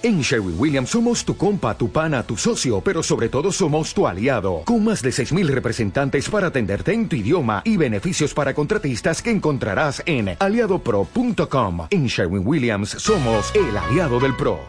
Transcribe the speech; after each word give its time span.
En 0.00 0.20
Sherwin 0.20 0.54
Williams 0.56 0.90
somos 0.90 1.24
tu 1.24 1.36
compa, 1.36 1.76
tu 1.76 1.90
pana, 1.90 2.22
tu 2.22 2.36
socio, 2.36 2.80
pero 2.80 3.02
sobre 3.02 3.28
todo 3.28 3.50
somos 3.50 3.92
tu 3.92 4.06
aliado, 4.06 4.62
con 4.64 4.84
más 4.84 5.02
de 5.02 5.10
6.000 5.10 5.48
representantes 5.48 6.28
para 6.30 6.46
atenderte 6.46 6.92
en 6.92 7.08
tu 7.08 7.16
idioma 7.16 7.62
y 7.64 7.76
beneficios 7.76 8.32
para 8.32 8.54
contratistas 8.54 9.20
que 9.20 9.32
encontrarás 9.32 10.00
en 10.06 10.36
aliadopro.com. 10.38 11.88
En 11.90 12.06
Sherwin 12.06 12.46
Williams 12.46 12.90
somos 12.90 13.52
el 13.56 13.76
aliado 13.76 14.20
del 14.20 14.36
PRO. 14.36 14.60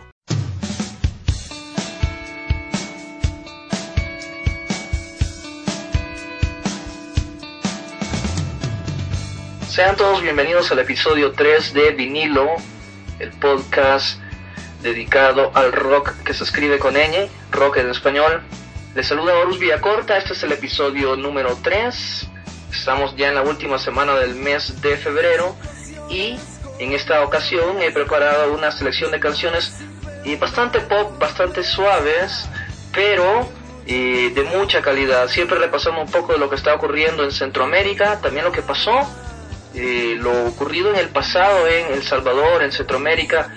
Sean 9.70 9.96
todos 9.96 10.24
bienvenidos 10.24 10.72
al 10.72 10.80
episodio 10.80 11.34
3 11.34 11.74
de 11.76 11.92
Vinilo, 11.92 12.48
el 13.20 13.30
podcast 13.34 14.20
dedicado 14.82 15.52
al 15.54 15.72
rock 15.72 16.14
que 16.24 16.34
se 16.34 16.44
escribe 16.44 16.80
con 16.80 16.96
ñ, 16.96 17.30
rock 17.52 17.78
en 17.78 17.90
español. 17.90 18.42
Les 18.96 19.08
saluda 19.08 19.38
Horus 19.38 19.60
Villacorta, 19.60 20.18
este 20.18 20.34
es 20.34 20.44
el 20.44 20.52
episodio 20.52 21.16
número 21.16 21.58
3. 21.62 22.28
Estamos 22.72 23.16
ya 23.16 23.30
en 23.30 23.36
la 23.36 23.42
última 23.42 23.78
semana 23.78 24.16
del 24.16 24.36
mes 24.36 24.82
de 24.82 24.98
febrero 24.98 25.56
y 26.10 26.38
en 26.80 26.94
esta 26.94 27.24
ocasión 27.24 27.82
he 27.82 27.92
preparado 27.92 28.54
una 28.54 28.72
selección 28.72 29.12
de 29.12 29.20
canciones 29.20 29.74
eh, 30.26 30.38
bastante 30.38 30.80
pop, 30.80 31.20
bastante 31.20 31.64
suaves, 31.64 32.48
pero 32.94 33.50
eh, 33.86 34.32
de 34.34 34.44
mucha 34.44 34.82
calidad. 34.82 35.28
Siempre 35.28 35.60
repasando 35.60 36.02
un 36.02 36.12
poco 36.12 36.34
de 36.34 36.40
lo 36.40 36.50
que 36.50 36.56
está 36.56 36.74
ocurriendo 36.74 37.24
en 37.24 37.32
Centroamérica, 37.32 38.20
también 38.22 38.46
lo 38.46 38.52
que 38.52 38.62
pasó, 38.62 39.00
eh, 39.74 40.16
lo 40.18 40.46
ocurrido 40.46 40.90
en 40.90 40.96
el 40.96 41.10
pasado 41.10 41.68
en 41.68 41.94
El 41.94 42.04
Salvador, 42.04 42.64
en 42.64 42.72
Centroamérica 42.72 43.52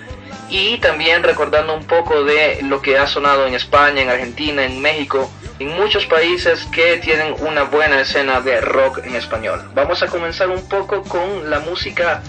y 0.53 0.77
también 0.77 1.23
recordando 1.23 1.73
un 1.75 1.83
poco 1.83 2.23
de 2.23 2.59
lo 2.61 2.79
que 2.79 2.95
ha 2.95 3.07
sonado 3.07 3.47
en 3.47 3.55
España, 3.55 4.03
en 4.03 4.09
Argentina, 4.09 4.63
en 4.63 4.79
México, 4.79 5.27
en 5.57 5.69
muchos 5.69 6.05
países 6.05 6.65
que 6.65 6.97
tienen 6.97 7.33
una 7.39 7.63
buena 7.63 7.99
escena 8.01 8.39
de 8.39 8.61
rock 8.61 8.99
en 8.99 9.15
español. 9.15 9.67
Vamos 9.73 10.03
a 10.03 10.07
comenzar 10.07 10.49
un 10.49 10.69
poco 10.69 11.01
con 11.01 11.49
la 11.49 11.59
música 11.59 12.21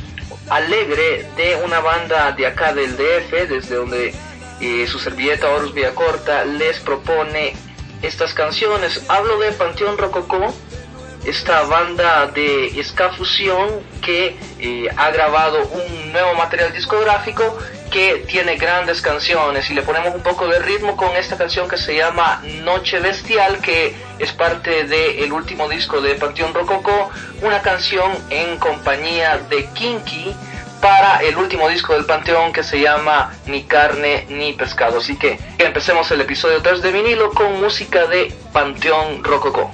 alegre 0.48 1.26
de 1.36 1.56
una 1.62 1.80
banda 1.80 2.32
de 2.32 2.46
acá 2.46 2.72
del 2.72 2.96
DF, 2.96 3.46
desde 3.46 3.74
donde 3.74 4.14
eh, 4.58 4.86
su 4.86 4.98
servilleta 4.98 5.50
Horus 5.50 5.74
Villacorta 5.74 6.46
les 6.46 6.80
propone 6.80 7.54
estas 8.00 8.32
canciones. 8.32 9.04
Hablo 9.08 9.38
de 9.38 9.52
Panteón 9.52 9.98
Rococó, 9.98 10.54
esta 11.24 11.62
banda 11.62 12.26
de 12.26 12.80
ska 12.84 13.10
fusión 13.10 13.68
que 14.02 14.36
eh, 14.58 14.88
ha 14.96 15.10
grabado 15.10 15.58
un 15.66 16.12
nuevo 16.12 16.34
material 16.34 16.72
discográfico 16.72 17.58
que 17.90 18.24
tiene 18.26 18.56
grandes 18.56 19.00
canciones 19.00 19.70
y 19.70 19.74
le 19.74 19.82
ponemos 19.82 20.14
un 20.14 20.22
poco 20.22 20.48
de 20.48 20.58
ritmo 20.58 20.96
con 20.96 21.16
esta 21.16 21.36
canción 21.36 21.68
que 21.68 21.76
se 21.76 21.96
llama 21.96 22.42
Noche 22.62 22.98
Bestial 22.98 23.58
que 23.60 23.94
es 24.18 24.32
parte 24.32 24.84
del 24.84 25.32
último 25.32 25.68
disco 25.68 26.00
de 26.00 26.14
Panteón 26.16 26.52
Rococó, 26.52 27.10
una 27.42 27.62
canción 27.62 28.10
en 28.30 28.58
compañía 28.58 29.38
de 29.48 29.66
Kinky 29.74 30.34
para 30.80 31.18
el 31.22 31.36
último 31.36 31.68
disco 31.68 31.94
del 31.94 32.04
Panteón 32.04 32.52
que 32.52 32.62
se 32.62 32.80
llama 32.80 33.32
Ni 33.46 33.62
carne 33.62 34.26
ni 34.28 34.52
pescado. 34.52 34.98
Así 34.98 35.16
que 35.16 35.38
empecemos 35.58 36.10
el 36.10 36.20
episodio 36.20 36.60
3 36.60 36.82
de 36.82 36.92
vinilo 36.92 37.30
con 37.30 37.60
música 37.60 38.06
de 38.06 38.34
Panteón 38.52 39.24
Rococó. 39.24 39.70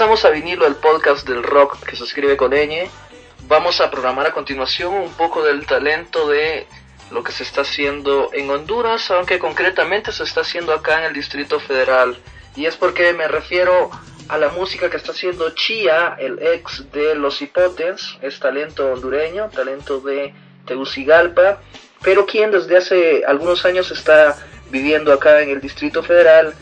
Regresamos 0.00 0.24
a 0.24 0.30
vinilo, 0.30 0.66
el 0.66 0.76
podcast 0.76 1.28
del 1.28 1.42
rock 1.42 1.84
que 1.84 1.94
se 1.94 2.04
escribe 2.04 2.34
con 2.34 2.52
ñ. 2.52 2.88
Vamos 3.48 3.82
a 3.82 3.90
programar 3.90 4.26
a 4.26 4.32
continuación 4.32 4.94
un 4.94 5.12
poco 5.12 5.42
del 5.42 5.66
talento 5.66 6.26
de 6.26 6.66
lo 7.10 7.22
que 7.22 7.32
se 7.32 7.42
está 7.42 7.60
haciendo 7.60 8.30
en 8.32 8.48
Honduras, 8.48 9.10
aunque 9.10 9.38
concretamente 9.38 10.10
se 10.10 10.22
está 10.22 10.40
haciendo 10.40 10.72
acá 10.72 11.00
en 11.00 11.04
el 11.04 11.12
Distrito 11.12 11.60
Federal. 11.60 12.16
Y 12.56 12.64
es 12.64 12.76
porque 12.76 13.12
me 13.12 13.28
refiero 13.28 13.90
a 14.28 14.38
la 14.38 14.48
música 14.48 14.88
que 14.88 14.96
está 14.96 15.12
haciendo 15.12 15.50
Chia, 15.50 16.16
el 16.18 16.38
ex 16.40 16.90
de 16.92 17.14
Los 17.14 17.42
Hipotes, 17.42 18.16
es 18.22 18.40
talento 18.40 18.90
hondureño, 18.90 19.50
talento 19.50 20.00
de 20.00 20.32
Tegucigalpa, 20.64 21.60
pero 22.02 22.24
quien 22.24 22.50
desde 22.50 22.78
hace 22.78 23.22
algunos 23.26 23.66
años 23.66 23.90
está 23.90 24.38
viviendo 24.70 25.12
acá 25.12 25.42
en 25.42 25.50
el 25.50 25.60
Distrito 25.60 26.02
Federal, 26.02 26.54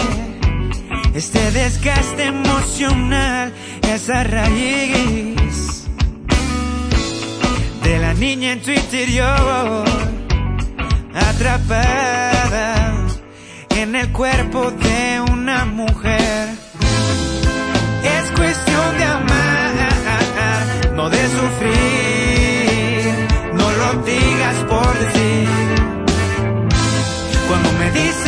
este 1.14 1.50
desgaste 1.52 2.24
emocional, 2.24 3.52
esa 3.82 4.24
raíz 4.24 5.67
de 7.88 7.98
la 7.98 8.12
niña 8.12 8.52
en 8.52 8.60
tu 8.60 8.70
interior, 8.70 9.84
atrapada 11.14 12.92
en 13.70 13.96
el 13.96 14.12
cuerpo 14.12 14.70
de 14.70 15.22
una 15.32 15.64
mujer. 15.64 16.48
Es 18.16 18.30
cuestión 18.36 18.98
de 18.98 19.04
amar, 19.04 19.72
no 20.96 21.08
de 21.08 21.22
sufrir, 21.38 23.04
no 23.54 23.70
lo 23.80 24.02
digas 24.02 24.56
por 24.68 24.98
decir. 25.04 25.48
Cuando 27.48 27.72
me 27.80 27.90
dices 27.92 28.27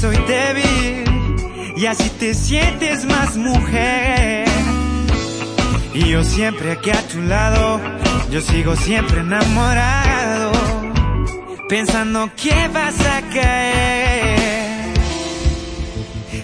soy 0.00 0.16
débil 0.28 1.74
y 1.76 1.86
así 1.86 2.08
te 2.10 2.32
sientes 2.34 3.04
más 3.04 3.36
mujer. 3.36 4.46
Y 5.92 6.10
yo 6.10 6.22
siempre 6.22 6.72
aquí 6.72 6.90
a 6.90 7.02
tu 7.08 7.20
lado, 7.22 7.80
yo 8.30 8.40
sigo 8.40 8.76
siempre 8.76 9.20
enamorado, 9.20 10.52
pensando 11.68 12.30
que 12.36 12.68
vas 12.68 13.00
a 13.00 13.22
caer. 13.32 14.94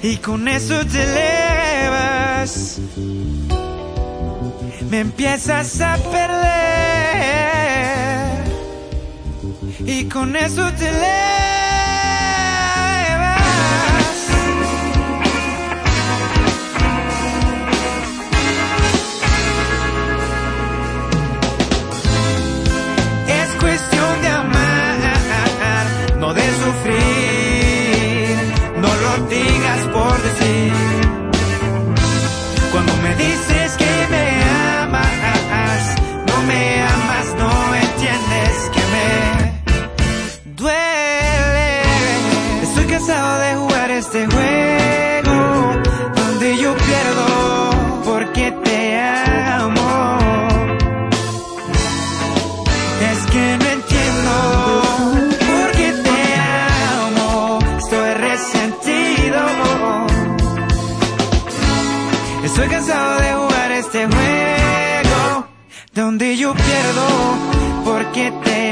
Y 0.03 0.17
con 0.17 0.49
eso 0.49 0.85
te 0.87 1.03
elevas, 1.03 2.81
me 4.91 5.01
empiezas 5.01 5.81
a 5.81 5.97
perder. 5.97 6.55
Y 9.87 10.05
con 10.07 10.35
eso 10.35 10.73
te 10.73 10.89
elevas. 10.89 11.34
Este 44.05 44.27
juego 44.27 45.73
donde 46.15 46.59
yo 46.59 46.75
pierdo 46.77 47.27
porque 48.05 48.53
te 48.65 49.01
amo. 49.01 50.19
Es 53.11 53.21
que 53.33 53.45
no 53.61 53.67
entiendo 53.79 54.35
por 55.49 55.71
qué 55.79 55.89
te 56.07 56.21
amo. 57.01 57.59
Estoy 57.79 58.11
resentido. 58.29 59.43
Estoy 62.45 62.69
cansado 62.69 63.21
de 63.21 63.33
jugar 63.41 63.73
este 63.73 64.07
juego 64.07 65.47
donde 65.95 66.37
yo 66.37 66.53
pierdo 66.55 67.07
porque 67.85 68.33
te 68.45 68.51
amo. 68.59 68.64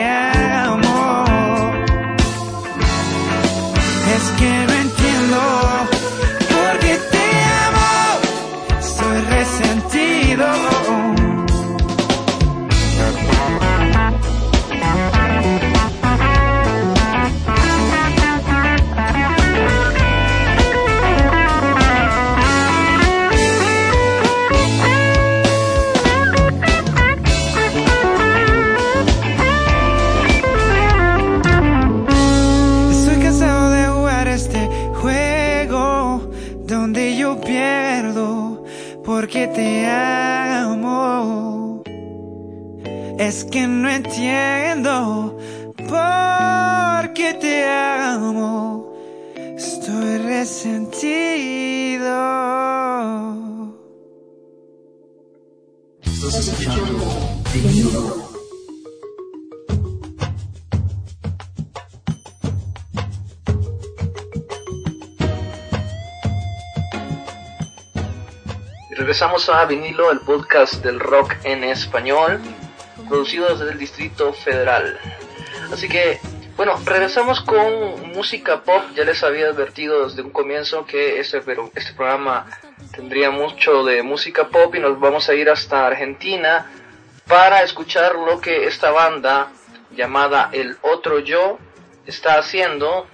Lo 37.21 37.41
pierdo 37.41 38.65
porque 39.05 39.47
te 39.49 39.87
amo. 39.87 41.83
Es 43.19 43.45
que 43.45 43.67
no 43.67 43.89
entiendo 43.91 45.39
por 45.77 47.13
qué 47.13 47.35
te 47.35 47.65
amo. 47.65 48.95
Estoy 49.57 50.19
resentido. 50.19 51.33
Y 57.55 58.22
regresamos 69.13 69.51
a 69.51 69.67
Vinilo, 69.67 70.11
el 70.11 70.21
podcast 70.21 70.83
del 70.83 70.99
rock 70.99 71.35
en 71.45 71.65
español, 71.65 72.41
producido 73.11 73.55
desde 73.55 73.73
el 73.73 73.79
Distrito 73.79 74.33
Federal. 74.33 74.99
Así 75.71 75.87
que, 75.87 76.19
bueno, 76.57 76.81
regresamos 76.87 77.43
con 77.43 78.11
música 78.15 78.63
pop. 78.63 78.83
Ya 78.95 79.05
les 79.05 79.23
había 79.23 79.49
advertido 79.49 80.09
desde 80.09 80.23
un 80.23 80.31
comienzo 80.31 80.87
que 80.87 81.21
este, 81.21 81.43
pero 81.43 81.71
este 81.75 81.93
programa 81.93 82.47
tendría 82.97 83.31
mucho 83.31 83.85
de 83.85 84.03
música 84.03 84.49
pop 84.49 84.75
y 84.75 84.81
nos 84.81 84.99
vamos 84.99 85.29
a 85.29 85.35
ir 85.35 85.51
hasta 85.51 85.87
Argentina 85.87 86.71
para 87.29 87.63
escuchar 87.63 88.15
lo 88.15 88.41
que 88.41 88.65
esta 88.67 88.93
banda 88.93 89.53
llamada 89.95 90.49
El 90.53 90.79
Otro 90.81 91.19
Yo 91.19 91.59
está 92.07 92.39
haciendo, 92.39 93.07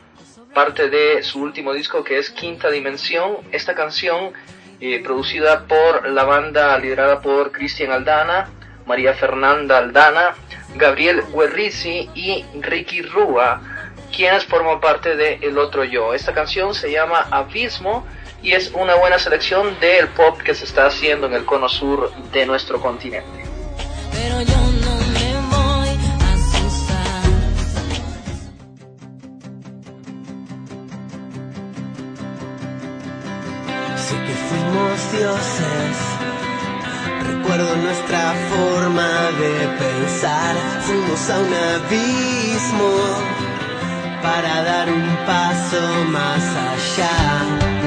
parte 0.54 0.90
de 0.90 1.24
su 1.24 1.40
último 1.40 1.72
disco 1.72 2.04
que 2.04 2.18
es 2.18 2.30
Quinta 2.30 2.70
Dimensión. 2.70 3.38
Esta 3.50 3.74
canción 3.74 4.32
eh, 4.80 5.00
producida 5.02 5.66
por 5.66 6.08
la 6.08 6.24
banda 6.24 6.78
liderada 6.78 7.20
por 7.20 7.52
Cristian 7.52 7.90
Aldana, 7.92 8.48
María 8.86 9.14
Fernanda 9.14 9.78
Aldana, 9.78 10.34
Gabriel 10.76 11.22
Guerrizi 11.34 12.08
y 12.14 12.44
Ricky 12.60 13.02
Rúa, 13.02 13.60
quienes 14.14 14.44
forman 14.44 14.80
parte 14.80 15.16
de 15.16 15.38
El 15.42 15.58
Otro 15.58 15.84
Yo. 15.84 16.14
Esta 16.14 16.32
canción 16.32 16.74
se 16.74 16.90
llama 16.90 17.26
Abismo 17.30 18.06
y 18.42 18.52
es 18.52 18.70
una 18.72 18.94
buena 18.94 19.18
selección 19.18 19.78
del 19.80 20.08
pop 20.08 20.40
que 20.40 20.54
se 20.54 20.64
está 20.64 20.86
haciendo 20.86 21.26
en 21.26 21.34
el 21.34 21.44
cono 21.44 21.68
sur 21.68 22.12
de 22.32 22.46
nuestro 22.46 22.80
continente. 22.80 23.44
Recuerdo 37.26 37.76
nuestra 37.76 38.34
forma 38.50 39.08
de 39.40 39.68
pensar. 39.78 40.54
Fuimos 40.82 41.30
a 41.30 41.38
un 41.38 41.54
abismo 41.54 42.90
para 44.22 44.62
dar 44.64 44.88
un 44.90 45.16
paso 45.26 45.80
más 46.10 46.42
allá. 46.72 47.77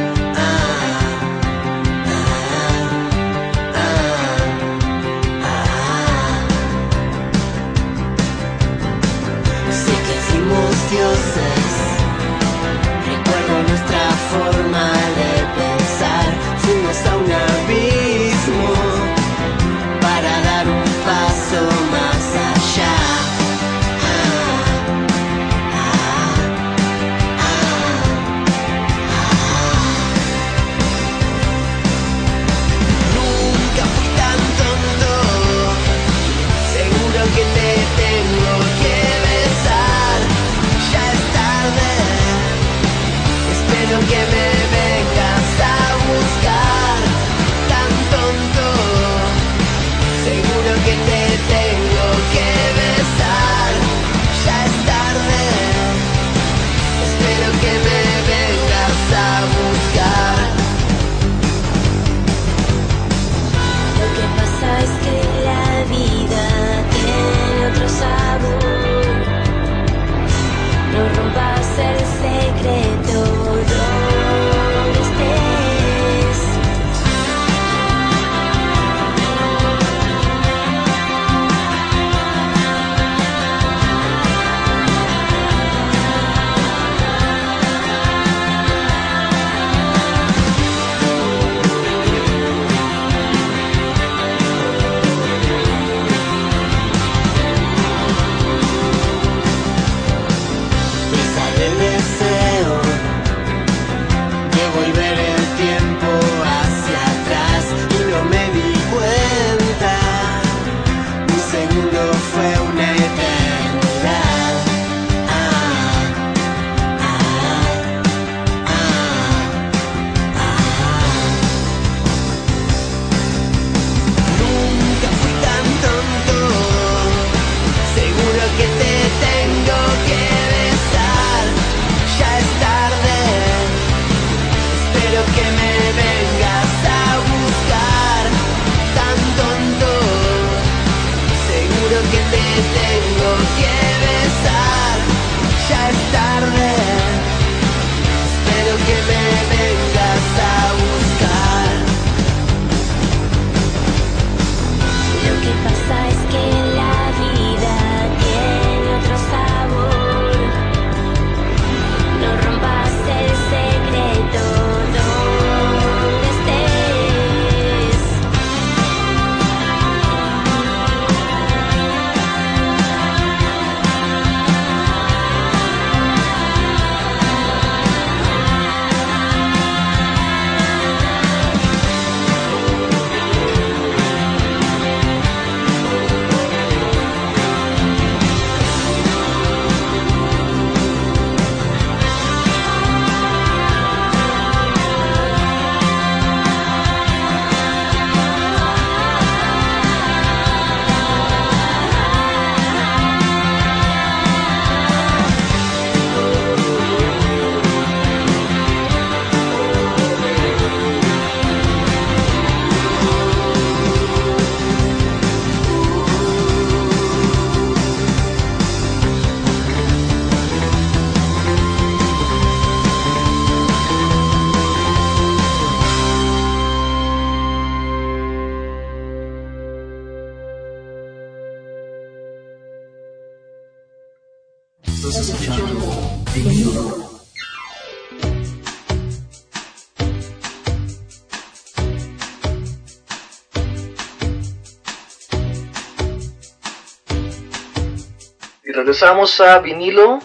Regresamos 248.81 249.39
a 249.41 249.59
vinilo, 249.59 250.17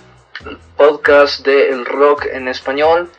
el 0.46 0.56
podcast 0.78 1.44
del 1.44 1.84
rock 1.84 2.24
en 2.32 2.48
español. 2.48 3.10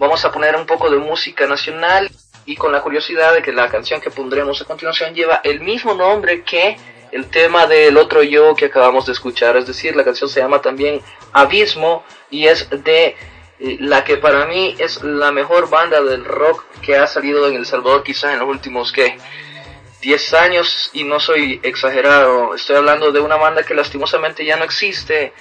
Vamos 0.00 0.24
a 0.24 0.32
poner 0.32 0.56
un 0.56 0.66
poco 0.66 0.90
de 0.90 0.96
música 0.96 1.46
nacional 1.46 2.10
y 2.44 2.56
con 2.56 2.72
la 2.72 2.82
curiosidad 2.82 3.34
de 3.34 3.40
que 3.40 3.52
la 3.52 3.68
canción 3.68 4.00
que 4.00 4.10
pondremos 4.10 4.60
a 4.60 4.64
continuación 4.64 5.14
lleva 5.14 5.40
el 5.44 5.60
mismo 5.60 5.94
nombre 5.94 6.42
que 6.42 6.76
el 7.12 7.30
tema 7.30 7.68
del 7.68 7.96
otro 7.96 8.24
yo 8.24 8.56
que 8.56 8.64
acabamos 8.64 9.06
de 9.06 9.12
escuchar. 9.12 9.56
Es 9.56 9.68
decir, 9.68 9.94
la 9.94 10.02
canción 10.02 10.28
se 10.28 10.40
llama 10.40 10.60
también 10.60 11.00
Abismo 11.32 12.02
y 12.28 12.48
es 12.48 12.68
de 12.68 13.16
eh, 13.60 13.76
la 13.78 14.02
que 14.02 14.16
para 14.16 14.46
mí 14.46 14.74
es 14.80 15.04
la 15.04 15.30
mejor 15.30 15.70
banda 15.70 16.02
del 16.02 16.24
rock 16.24 16.64
que 16.82 16.96
ha 16.96 17.06
salido 17.06 17.46
en 17.46 17.54
El 17.54 17.64
Salvador 17.64 18.02
quizás 18.02 18.32
en 18.32 18.40
los 18.40 18.48
últimos 18.48 18.90
que 18.90 19.18
10 20.04 20.34
años 20.34 20.90
y 20.92 21.02
no 21.04 21.18
soy 21.18 21.60
exagerado. 21.62 22.54
Estoy 22.54 22.76
hablando 22.76 23.10
de 23.10 23.20
una 23.20 23.36
banda 23.36 23.62
que 23.62 23.72
lastimosamente 23.72 24.44
ya 24.44 24.56
no 24.56 24.64
existe, 24.64 25.32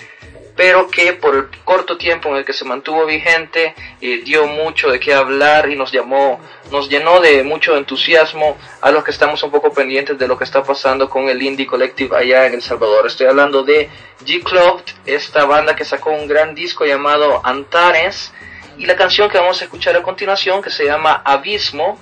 pero 0.56 0.88
que 0.88 1.12
por 1.12 1.36
el 1.36 1.48
corto 1.66 1.98
tiempo 1.98 2.30
en 2.30 2.38
el 2.38 2.46
que 2.46 2.54
se 2.54 2.64
mantuvo 2.64 3.06
vigente 3.06 3.76
eh, 4.00 4.22
dio 4.24 4.48
mucho 4.48 4.90
de 4.90 5.02
qué 5.02 5.14
hablar 5.14 5.70
y 5.70 5.76
nos 5.76 5.92
llamó, 5.92 6.40
nos 6.72 6.88
llenó 6.88 7.20
de 7.20 7.44
mucho 7.44 7.76
entusiasmo 7.76 8.58
a 8.80 8.90
los 8.92 9.04
que 9.04 9.12
estamos 9.12 9.44
un 9.44 9.52
poco 9.52 9.74
pendientes 9.74 10.18
de 10.18 10.30
lo 10.30 10.38
que 10.38 10.46
está 10.46 10.64
pasando 10.64 11.10
con 11.10 11.28
el 11.28 11.42
Indie 11.42 11.68
Collective 11.68 12.16
allá 12.16 12.46
en 12.46 12.54
El 12.54 12.62
Salvador. 12.62 13.06
Estoy 13.06 13.28
hablando 13.28 13.64
de 13.64 13.90
G 14.26 14.42
Club, 14.44 14.82
esta 15.06 15.44
banda 15.44 15.76
que 15.76 15.84
sacó 15.84 16.12
un 16.12 16.26
gran 16.26 16.56
disco 16.56 16.86
llamado 16.86 17.42
Antares 17.44 18.32
y 18.78 18.86
la 18.86 18.96
canción 18.96 19.30
que 19.30 19.38
vamos 19.38 19.62
a 19.62 19.66
escuchar 19.66 19.98
a 19.98 20.04
continuación 20.04 20.62
que 20.62 20.70
se 20.70 20.86
llama 20.86 21.22
Abismo 21.26 22.00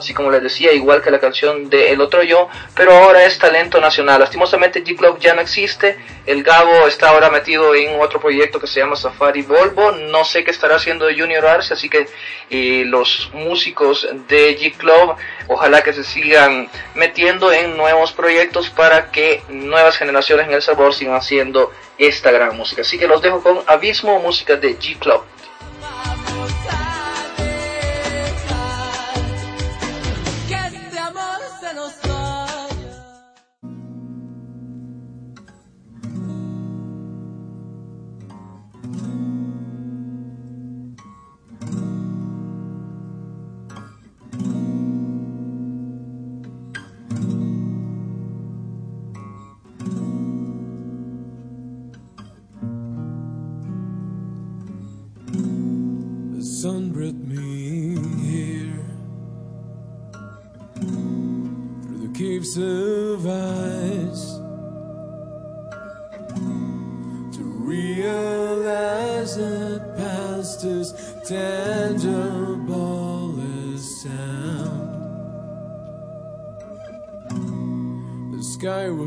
así 0.00 0.12
como 0.12 0.30
les 0.30 0.42
decía, 0.42 0.72
igual 0.72 1.02
que 1.02 1.10
la 1.10 1.20
canción 1.20 1.70
de 1.70 1.92
El 1.92 2.00
Otro 2.00 2.22
Yo, 2.22 2.48
pero 2.74 2.92
ahora 2.92 3.24
es 3.24 3.38
talento 3.38 3.80
nacional. 3.80 4.20
Lastimosamente 4.20 4.84
G-Club 4.84 5.18
ya 5.20 5.34
no 5.34 5.40
existe, 5.40 5.96
el 6.26 6.42
Gabo 6.42 6.86
está 6.86 7.10
ahora 7.10 7.30
metido 7.30 7.74
en 7.74 8.00
otro 8.00 8.20
proyecto 8.20 8.60
que 8.60 8.66
se 8.66 8.80
llama 8.80 8.96
Safari 8.96 9.42
Volvo, 9.42 9.92
no 9.92 10.24
sé 10.24 10.44
qué 10.44 10.50
estará 10.50 10.76
haciendo 10.76 11.06
Junior 11.06 11.46
Arce, 11.46 11.74
así 11.74 11.88
que 11.88 12.08
eh, 12.50 12.84
los 12.86 13.30
músicos 13.32 14.08
de 14.28 14.58
G-Club 14.58 15.14
ojalá 15.46 15.82
que 15.82 15.92
se 15.92 16.04
sigan 16.04 16.68
metiendo 16.94 17.52
en 17.52 17.76
nuevos 17.76 18.12
proyectos 18.12 18.70
para 18.70 19.10
que 19.10 19.42
nuevas 19.48 19.96
generaciones 19.96 20.46
en 20.46 20.54
El 20.54 20.62
Sabor 20.62 20.94
sigan 20.94 21.14
haciendo 21.14 21.72
esta 21.98 22.30
gran 22.30 22.56
música. 22.56 22.82
Así 22.82 22.98
que 22.98 23.06
los 23.06 23.22
dejo 23.22 23.42
con 23.42 23.60
Abismo, 23.66 24.18
música 24.20 24.56
de 24.56 24.78
G-Club. 24.78 25.22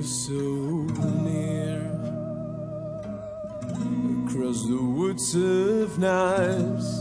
So 0.04 0.34
near 1.24 1.80
across 4.28 4.68
the 4.68 4.80
woods 4.82 5.34
of 5.34 5.98
knives 5.98 6.93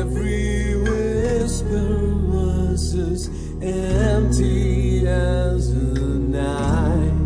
every 0.00 0.76
whisper 0.76 2.14
was 2.28 2.94
as 2.94 3.28
empty 3.62 5.06
as 5.06 5.70
a 5.70 6.18
night. 6.38 7.16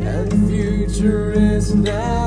And 0.00 0.48
future 0.48 1.32
is 1.32 1.74
Nabbit. 1.74 2.17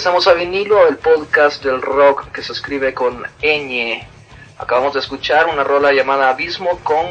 Regresamos 0.00 0.28
a 0.28 0.32
vinilo, 0.32 0.88
el 0.88 0.96
podcast 0.96 1.62
del 1.62 1.82
rock 1.82 2.32
que 2.32 2.42
se 2.42 2.52
escribe 2.54 2.94
con 2.94 3.22
ñ. 3.42 4.02
Acabamos 4.56 4.94
de 4.94 5.00
escuchar 5.00 5.46
una 5.48 5.62
rola 5.62 5.92
llamada 5.92 6.30
Abismo 6.30 6.78
con 6.82 7.04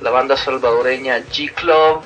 la 0.00 0.10
banda 0.10 0.36
salvadoreña 0.36 1.18
G 1.24 1.52
Club. 1.52 2.02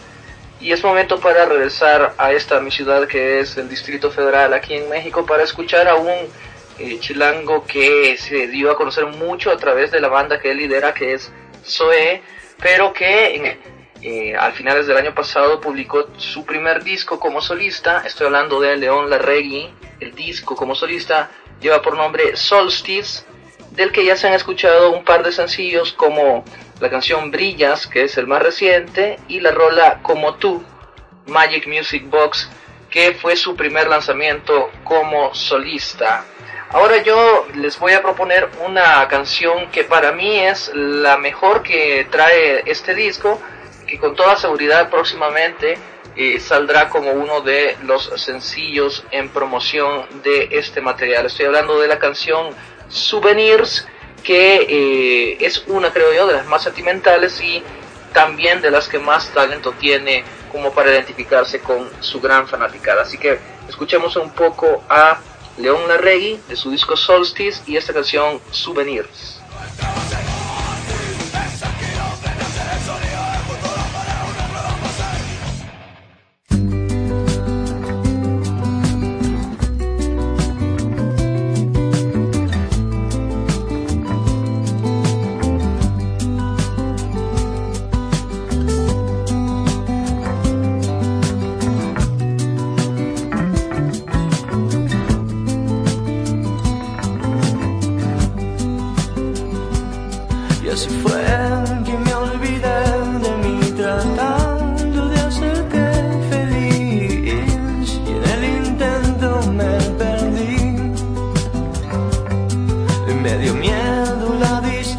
Y 0.58 0.72
es 0.72 0.82
momento 0.82 1.20
para 1.20 1.44
regresar 1.44 2.14
a 2.16 2.32
esta 2.32 2.58
mi 2.60 2.70
ciudad 2.70 3.06
que 3.06 3.40
es 3.40 3.58
el 3.58 3.68
Distrito 3.68 4.10
Federal 4.10 4.54
aquí 4.54 4.72
en 4.72 4.88
México 4.88 5.26
para 5.26 5.42
escuchar 5.42 5.86
a 5.86 5.96
un 5.96 6.08
eh, 6.08 6.98
chilango 7.00 7.66
que 7.66 8.16
se 8.16 8.46
dio 8.46 8.70
a 8.70 8.76
conocer 8.76 9.04
mucho 9.08 9.50
a 9.50 9.58
través 9.58 9.90
de 9.90 10.00
la 10.00 10.08
banda 10.08 10.40
que 10.40 10.52
él 10.52 10.56
lidera 10.56 10.94
que 10.94 11.12
es 11.12 11.30
Zoe, 11.66 12.22
pero 12.62 12.94
que 12.94 13.36
en, 13.36 13.79
eh, 14.02 14.34
al 14.34 14.52
finales 14.52 14.86
del 14.86 14.96
año 14.96 15.14
pasado 15.14 15.60
publicó 15.60 16.08
su 16.16 16.46
primer 16.46 16.82
disco 16.82 17.20
como 17.20 17.40
solista. 17.40 18.02
Estoy 18.06 18.26
hablando 18.26 18.60
de 18.60 18.76
León 18.76 19.10
Larregui. 19.10 19.70
El 20.00 20.14
disco 20.14 20.56
como 20.56 20.74
solista 20.74 21.30
lleva 21.60 21.82
por 21.82 21.96
nombre 21.96 22.36
Solstice, 22.36 23.24
del 23.72 23.92
que 23.92 24.04
ya 24.04 24.16
se 24.16 24.26
han 24.26 24.34
escuchado 24.34 24.92
un 24.92 25.04
par 25.04 25.22
de 25.22 25.32
sencillos 25.32 25.92
como 25.92 26.44
la 26.80 26.88
canción 26.88 27.30
Brillas, 27.30 27.86
que 27.86 28.04
es 28.04 28.16
el 28.16 28.26
más 28.26 28.42
reciente, 28.42 29.18
y 29.28 29.40
la 29.40 29.50
rola 29.50 30.00
Como 30.02 30.34
tú, 30.36 30.64
Magic 31.26 31.66
Music 31.66 32.08
Box, 32.08 32.48
que 32.88 33.12
fue 33.12 33.36
su 33.36 33.54
primer 33.54 33.88
lanzamiento 33.88 34.70
como 34.82 35.34
solista. 35.34 36.24
Ahora 36.70 37.02
yo 37.02 37.46
les 37.54 37.78
voy 37.78 37.92
a 37.92 38.02
proponer 38.02 38.48
una 38.64 39.06
canción 39.08 39.70
que 39.70 39.84
para 39.84 40.12
mí 40.12 40.38
es 40.38 40.70
la 40.72 41.18
mejor 41.18 41.62
que 41.62 42.06
trae 42.10 42.62
este 42.64 42.94
disco, 42.94 43.40
que 43.90 43.98
con 43.98 44.14
toda 44.14 44.36
seguridad 44.36 44.88
próximamente 44.88 45.76
eh, 46.16 46.38
saldrá 46.38 46.88
como 46.88 47.10
uno 47.10 47.40
de 47.40 47.76
los 47.82 48.12
sencillos 48.16 49.04
en 49.10 49.28
promoción 49.28 50.06
de 50.22 50.48
este 50.52 50.80
material. 50.80 51.26
Estoy 51.26 51.46
hablando 51.46 51.80
de 51.80 51.88
la 51.88 51.98
canción 51.98 52.54
Souvenirs, 52.88 53.86
que 54.22 54.66
eh, 54.68 55.38
es 55.40 55.64
una, 55.66 55.92
creo 55.92 56.12
yo, 56.14 56.26
de 56.26 56.34
las 56.34 56.46
más 56.46 56.62
sentimentales 56.62 57.40
y 57.40 57.62
también 58.12 58.60
de 58.60 58.70
las 58.70 58.88
que 58.88 58.98
más 58.98 59.28
talento 59.30 59.72
tiene 59.72 60.24
como 60.52 60.72
para 60.72 60.90
identificarse 60.90 61.60
con 61.60 61.88
su 62.00 62.20
gran 62.20 62.46
fanaticada. 62.46 63.02
Así 63.02 63.18
que 63.18 63.38
escuchemos 63.68 64.16
un 64.16 64.30
poco 64.30 64.84
a 64.88 65.20
León 65.58 65.88
Larregui 65.88 66.40
de 66.48 66.56
su 66.56 66.70
disco 66.70 66.96
Solstice 66.96 67.62
y 67.66 67.76
esta 67.76 67.92
canción 67.92 68.40
Souvenirs. 68.50 69.39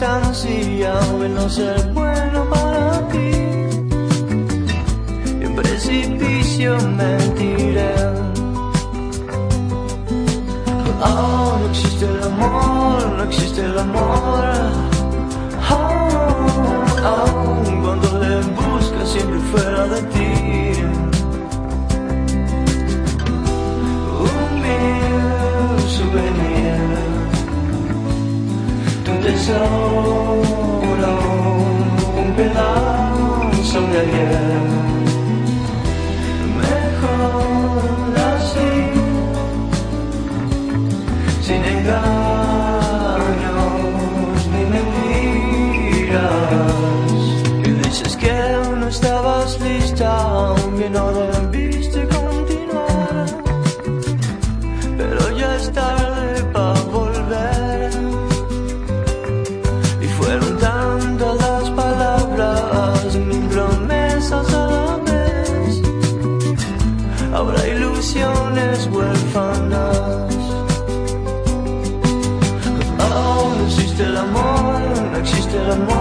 Distancia 0.01 0.99
de 1.19 1.29
no 1.29 1.47
ser 1.47 1.79
bueno 1.93 2.49
para 2.49 3.07
ti. 3.09 3.31
En 5.45 5.55
precipicio 5.55 6.75
me 6.97 7.17
tiré. 7.37 7.93
Oh, 11.03 11.57
no 11.59 11.69
existe 11.69 12.05
el 12.05 12.23
amor, 12.23 13.09
no 13.15 13.23
existe 13.25 13.61
el 13.61 13.77
amor. 13.77 14.43
Oh, 15.69 15.77
oh, 17.05 17.63
cuando 17.83 18.19
le 18.21 18.41
buscas 18.57 19.07
siempre 19.07 19.39
fuera 19.51 19.85
de 19.85 20.01
ti. 20.13 20.40
Tesoro, 29.21 30.41
un 32.17 32.33
pedazo 32.35 33.81
de 33.91 33.97
ayer. 33.99 34.61
Mejor 36.61 38.13
así 38.33 38.73
sin 41.41 41.61
engaños 41.75 42.81
ni 44.53 44.63
mentiras. 44.75 46.09
Y 47.63 47.69
dices 47.83 48.13
que 48.17 48.35
no 48.79 48.87
estabas 48.87 49.59
lista, 49.61 50.11
que 50.77 50.89
no 50.89 51.05
no 75.67 75.73
existe 75.73 75.93
el 75.93 76.00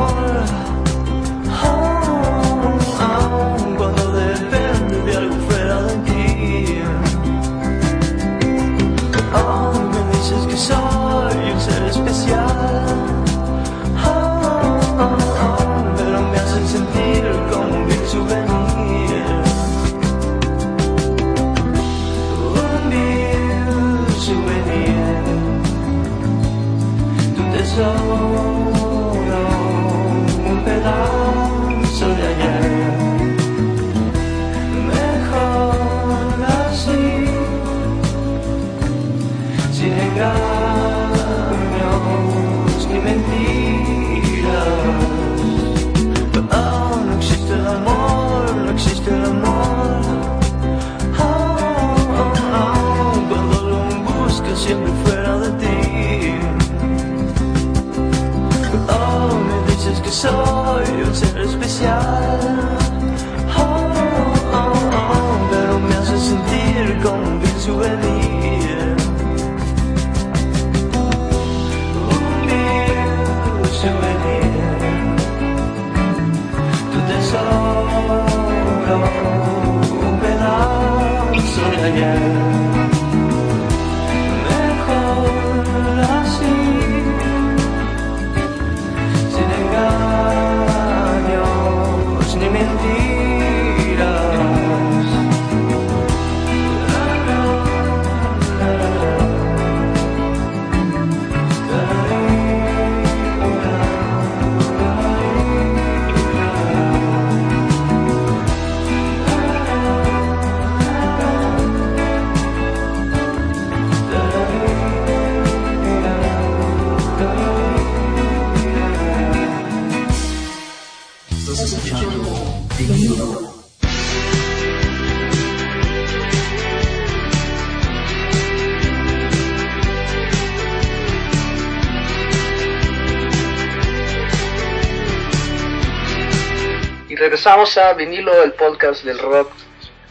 regresamos 137.61 137.77
a 137.77 137.93
Vinilo, 137.93 138.43
el 138.43 138.53
podcast 138.53 139.05
del 139.05 139.19
rock 139.19 139.53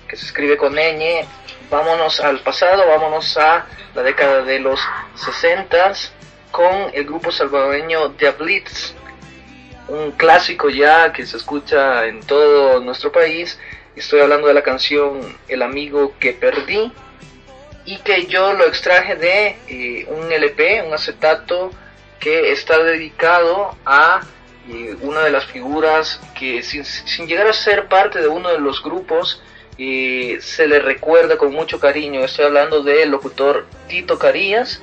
que 0.07 0.15
se 0.15 0.27
escribe 0.27 0.55
con 0.55 0.75
ñ. 0.75 1.25
Vámonos 1.71 2.19
al 2.19 2.41
pasado, 2.41 2.87
vámonos 2.87 3.37
a 3.37 3.65
la 3.95 4.03
década 4.03 4.43
de 4.43 4.59
los 4.59 4.79
60 5.15 5.93
con 6.51 6.91
el 6.93 7.05
grupo 7.05 7.31
salvadoreño 7.31 8.09
Diablitz, 8.09 8.93
un 9.87 10.11
clásico 10.11 10.69
ya 10.69 11.11
que 11.11 11.25
se 11.25 11.37
escucha 11.37 12.05
en 12.05 12.19
todo 12.19 12.81
nuestro 12.81 13.11
país. 13.11 13.59
Estoy 13.95 14.19
hablando 14.19 14.47
de 14.47 14.53
la 14.53 14.61
canción 14.61 15.19
El 15.47 15.63
amigo 15.63 16.13
que 16.19 16.33
perdí 16.33 16.91
y 17.85 17.97
que 17.97 18.27
yo 18.27 18.53
lo 18.53 18.65
extraje 18.65 19.15
de 19.15 19.57
eh, 19.67 20.05
un 20.07 20.31
LP, 20.31 20.83
un 20.83 20.93
acetato 20.93 21.71
que 22.19 22.51
está 22.51 22.77
dedicado 22.77 23.75
a 23.85 24.21
eh, 24.71 24.95
una 25.01 25.21
de 25.21 25.31
las 25.31 25.45
figuras 25.45 26.21
que 26.37 26.61
sin, 26.61 27.27
llegar 27.27 27.47
a 27.47 27.53
ser 27.53 27.87
parte 27.87 28.21
de 28.21 28.27
uno 28.27 28.49
de 28.49 28.59
los 28.59 28.83
grupos 28.83 29.41
eh, 29.79 30.37
se 30.41 30.67
le 30.67 30.79
recuerda 30.79 31.37
con 31.37 31.51
mucho 31.51 31.79
cariño. 31.79 32.23
Estoy 32.23 32.45
hablando 32.45 32.83
del 32.83 33.09
locutor 33.09 33.65
Tito 33.87 34.19
Carías. 34.19 34.81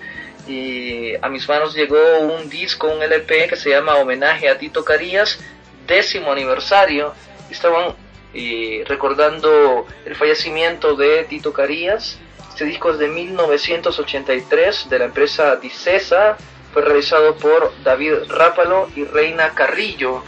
Y 0.48 1.14
a 1.22 1.28
mis 1.28 1.48
manos 1.48 1.74
llegó 1.74 2.18
un 2.20 2.48
disco, 2.48 2.88
un 2.88 3.02
LP 3.02 3.48
que 3.48 3.56
se 3.56 3.70
llama 3.70 3.96
Homenaje 3.96 4.48
a 4.48 4.58
Tito 4.58 4.84
Carías, 4.84 5.38
décimo 5.86 6.32
aniversario. 6.32 7.14
Estaban 7.50 7.94
eh, 8.34 8.84
recordando 8.86 9.86
el 10.04 10.16
fallecimiento 10.16 10.96
de 10.96 11.24
Tito 11.24 11.52
Carías. 11.52 12.18
Este 12.48 12.64
disco 12.64 12.90
es 12.90 12.98
de 12.98 13.08
1983 13.08 14.88
de 14.88 14.98
la 14.98 15.04
empresa 15.04 15.56
Dicesa. 15.56 16.38
Fue 16.76 16.84
realizado 16.84 17.36
por 17.36 17.72
David 17.84 18.24
Rápalo 18.28 18.90
y 18.94 19.04
Reina 19.04 19.54
Carrillo. 19.54 20.22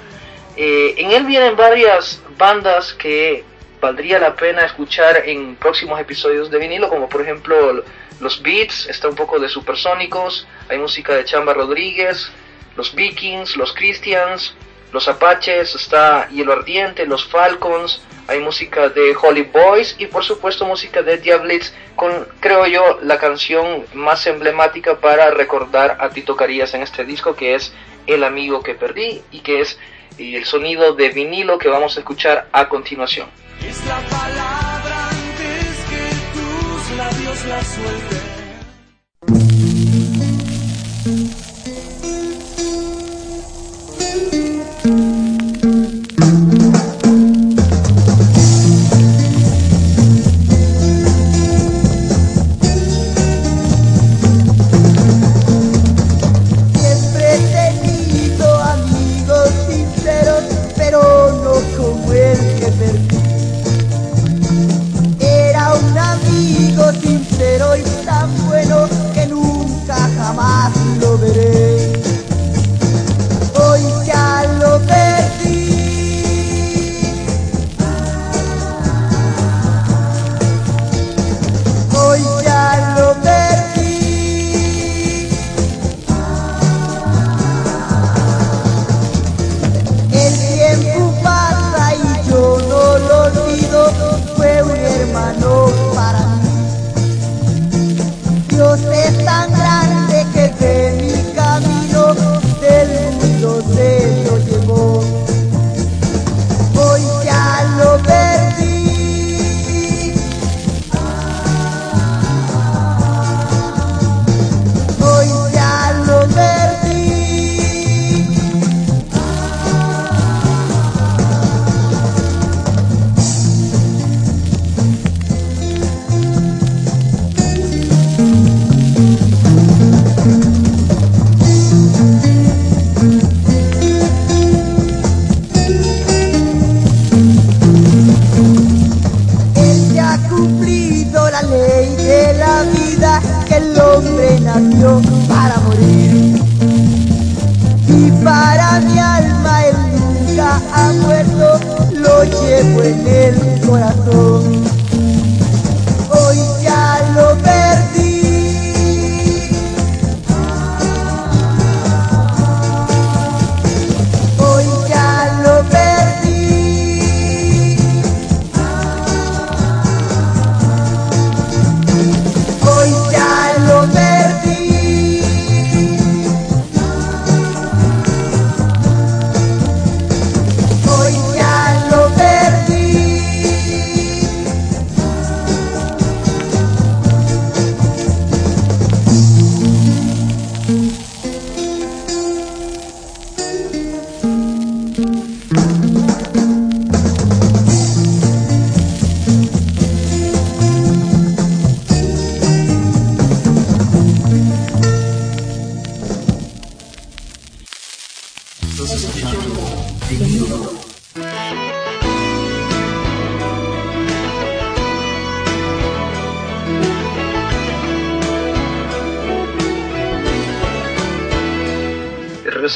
Eh, 0.56 0.94
en 0.96 1.11
él 1.11 1.26
vienen 1.26 1.58
varias 1.58 2.22
bandas 2.38 2.94
que 2.94 3.44
valdría 3.82 4.18
la 4.18 4.34
pena 4.34 4.64
escuchar 4.64 5.24
en 5.28 5.56
próximos 5.56 6.00
episodios 6.00 6.50
de 6.50 6.58
vinilo, 6.58 6.88
como 6.88 7.06
por 7.06 7.20
ejemplo 7.20 7.84
los 8.20 8.42
Beats, 8.42 8.88
está 8.88 9.11
un 9.11 9.14
poco 9.14 9.38
de 9.38 9.50
Supersónicos, 9.50 10.48
hay 10.70 10.78
música 10.78 11.14
de 11.14 11.26
Chamba 11.26 11.52
Rodríguez, 11.52 12.32
los 12.76 12.94
Vikings, 12.94 13.58
los 13.58 13.74
Christians, 13.74 14.54
los 14.92 15.09
Apaches, 15.09 15.74
está 15.74 16.29
Hielo 16.29 16.53
Ardiente, 16.53 17.07
los 17.07 17.27
Falcons, 17.27 18.01
hay 18.27 18.40
música 18.40 18.90
de 18.90 19.16
Holy 19.20 19.42
Boys 19.42 19.96
y 19.98 20.07
por 20.07 20.22
supuesto 20.22 20.66
música 20.66 21.03
de 21.03 21.16
Diablitz 21.16 21.72
con, 21.96 22.29
creo 22.40 22.66
yo, 22.66 22.98
la 23.03 23.18
canción 23.18 23.85
más 23.94 24.27
emblemática 24.27 24.96
para 24.96 25.31
recordar 25.31 25.96
a 25.98 26.11
Tito 26.11 26.37
Carías 26.37 26.74
en 26.74 26.83
este 26.83 27.05
disco 27.05 27.35
que 27.35 27.55
es 27.55 27.72
El 28.07 28.24
amigo 28.24 28.62
que 28.62 28.74
perdí 28.74 29.22
y 29.31 29.40
que 29.40 29.61
es 29.61 29.79
el 30.18 30.44
sonido 30.44 30.94
de 30.94 31.09
vinilo 31.09 31.59
que 31.59 31.68
vamos 31.68 31.96
a 31.96 32.01
escuchar 32.01 32.48
a 32.53 32.68
continuación. 32.68 33.29
Es 33.66 33.85
la 33.87 33.98
palabra 34.01 35.09
antes 35.09 35.85
que 35.88 36.11
tus 36.35 36.96
labios 36.96 37.44
la 37.46 37.62
suelten. 37.62 38.07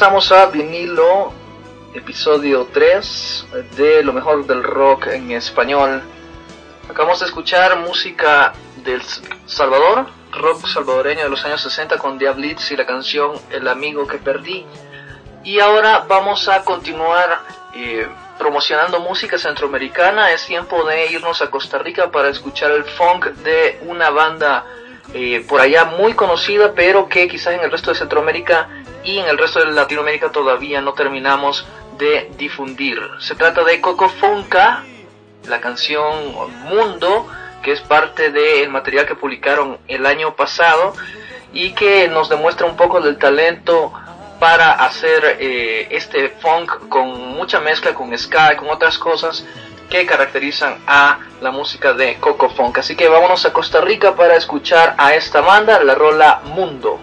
Regresamos 0.02 0.32
a 0.32 0.46
vinilo, 0.46 1.32
episodio 1.94 2.66
3 2.72 3.46
de 3.76 4.02
lo 4.02 4.12
mejor 4.12 4.44
del 4.48 4.64
rock 4.64 5.06
en 5.06 5.30
español. 5.30 6.02
Acabamos 6.90 7.20
de 7.20 7.26
escuchar 7.26 7.78
música 7.78 8.52
del 8.82 9.00
Salvador, 9.46 10.08
rock 10.32 10.66
salvadoreño 10.66 11.22
de 11.22 11.28
los 11.28 11.44
años 11.44 11.60
60 11.60 11.98
con 11.98 12.18
Diablitz 12.18 12.72
y 12.72 12.76
la 12.76 12.84
canción 12.84 13.30
El 13.48 13.68
amigo 13.68 14.04
que 14.08 14.18
perdí. 14.18 14.66
Y 15.44 15.60
ahora 15.60 16.04
vamos 16.08 16.48
a 16.48 16.64
continuar 16.64 17.38
eh, 17.76 18.08
promocionando 18.40 18.98
música 18.98 19.38
centroamericana, 19.38 20.32
es 20.32 20.44
tiempo 20.46 20.82
de 20.82 21.12
irnos 21.12 21.42
a 21.42 21.48
Costa 21.48 21.78
Rica 21.78 22.10
para 22.10 22.28
escuchar 22.28 22.72
el 22.72 22.82
funk 22.82 23.26
de 23.44 23.78
una 23.82 24.10
banda 24.10 24.64
eh, 25.14 25.44
por 25.48 25.60
allá 25.60 25.84
muy 25.84 26.14
conocida, 26.14 26.72
pero 26.74 27.08
que 27.08 27.28
quizás 27.28 27.54
en 27.54 27.60
el 27.60 27.70
resto 27.70 27.92
de 27.92 27.98
Centroamérica 27.98 28.81
y 29.04 29.18
en 29.18 29.26
el 29.28 29.38
resto 29.38 29.60
de 29.60 29.72
Latinoamérica 29.72 30.30
todavía 30.30 30.80
no 30.80 30.92
terminamos 30.94 31.66
de 31.98 32.30
difundir. 32.36 33.00
Se 33.18 33.34
trata 33.34 33.64
de 33.64 33.80
Coco 33.80 34.08
Fonca, 34.08 34.84
la 35.46 35.60
canción 35.60 36.34
Mundo, 36.64 37.26
que 37.62 37.72
es 37.72 37.80
parte 37.80 38.30
del 38.30 38.68
material 38.70 39.06
que 39.06 39.14
publicaron 39.14 39.78
el 39.88 40.06
año 40.06 40.34
pasado 40.34 40.94
y 41.52 41.72
que 41.72 42.08
nos 42.08 42.28
demuestra 42.28 42.66
un 42.66 42.76
poco 42.76 43.00
del 43.00 43.18
talento 43.18 43.92
para 44.40 44.72
hacer 44.72 45.36
eh, 45.38 45.86
este 45.90 46.30
funk 46.30 46.88
con 46.88 47.34
mucha 47.34 47.60
mezcla 47.60 47.94
con 47.94 48.16
ska 48.18 48.56
con 48.56 48.70
otras 48.70 48.98
cosas 48.98 49.46
que 49.88 50.06
caracterizan 50.06 50.78
a 50.86 51.20
la 51.40 51.50
música 51.50 51.92
de 51.92 52.16
Coco 52.16 52.48
Funk. 52.48 52.78
Así 52.78 52.96
que 52.96 53.08
vámonos 53.08 53.44
a 53.44 53.52
Costa 53.52 53.80
Rica 53.80 54.16
para 54.16 54.36
escuchar 54.36 54.94
a 54.96 55.14
esta 55.14 55.42
banda, 55.42 55.84
la 55.84 55.94
rola 55.94 56.40
Mundo. 56.46 56.98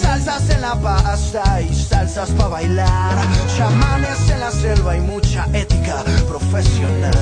Salsas 0.00 0.50
en 0.50 0.60
la 0.60 0.74
pasta 0.80 1.60
y 1.60 1.74
salsas 1.74 2.30
para 2.30 2.48
bailar. 2.48 3.16
Chamanes 3.56 4.30
en 4.30 4.40
la 4.40 4.50
selva 4.50 4.96
y 4.96 5.00
mucha 5.00 5.46
ética 5.52 6.04
profesional. 6.28 7.12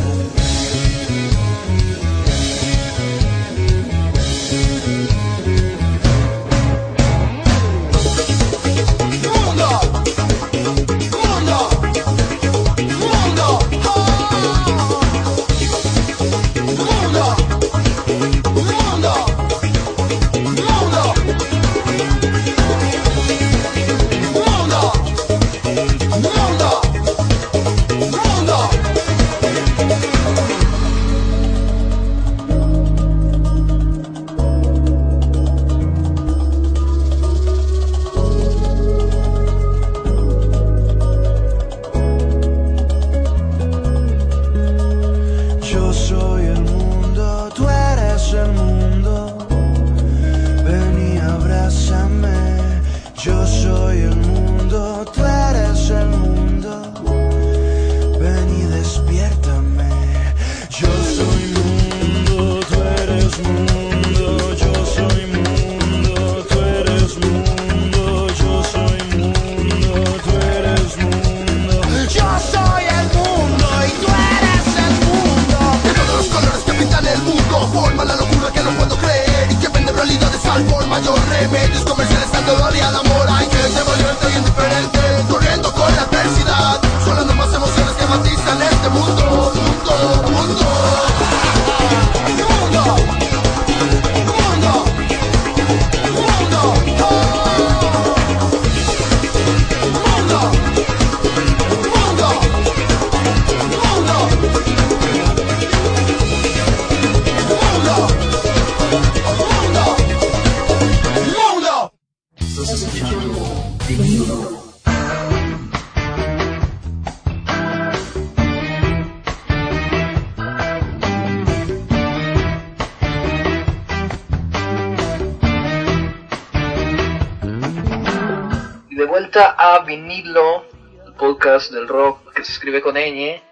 Vinilo, 129.97 130.64
el 131.07 131.12
podcast 131.12 131.70
del 131.70 131.86
rock 131.86 132.32
que 132.32 132.45
se 132.45 132.53
escribe 132.53 132.80
con 132.80 132.95
ñ. 132.95 133.43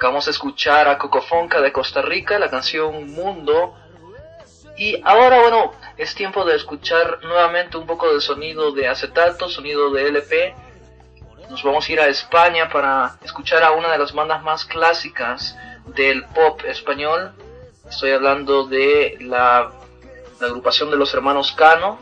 Vamos 0.00 0.26
a 0.26 0.30
escuchar 0.30 0.88
a 0.88 0.96
Cocofonca 0.96 1.60
de 1.60 1.72
Costa 1.72 2.00
Rica, 2.00 2.38
la 2.38 2.48
canción 2.48 3.12
Mundo. 3.12 3.74
Y 4.78 4.98
ahora, 5.04 5.40
bueno, 5.42 5.72
es 5.98 6.14
tiempo 6.14 6.46
de 6.46 6.56
escuchar 6.56 7.18
nuevamente 7.22 7.76
un 7.76 7.86
poco 7.86 8.14
de 8.14 8.20
sonido 8.22 8.72
de 8.72 8.88
acetato, 8.88 9.50
sonido 9.50 9.92
de 9.92 10.08
LP. 10.08 10.54
Nos 11.50 11.62
vamos 11.62 11.86
a 11.86 11.92
ir 11.92 12.00
a 12.00 12.08
España 12.08 12.70
para 12.70 13.18
escuchar 13.22 13.62
a 13.62 13.72
una 13.72 13.92
de 13.92 13.98
las 13.98 14.14
bandas 14.14 14.42
más 14.42 14.64
clásicas 14.64 15.54
del 15.94 16.24
pop 16.26 16.62
español. 16.64 17.32
Estoy 17.86 18.12
hablando 18.12 18.64
de 18.64 19.18
la 19.20 19.72
la 20.40 20.46
agrupación 20.46 20.90
de 20.90 20.96
los 20.96 21.12
hermanos 21.14 21.52
Cano, 21.52 21.98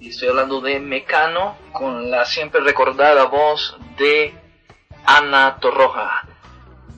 y 0.00 0.08
estoy 0.10 0.28
hablando 0.28 0.60
de 0.60 0.78
Mecano, 0.78 1.56
con 1.72 2.08
la 2.10 2.24
siempre 2.24 2.60
recordada 2.60 3.24
voz 3.24 3.76
de 3.98 4.32
Ana 5.04 5.58
Torroja. 5.60 6.28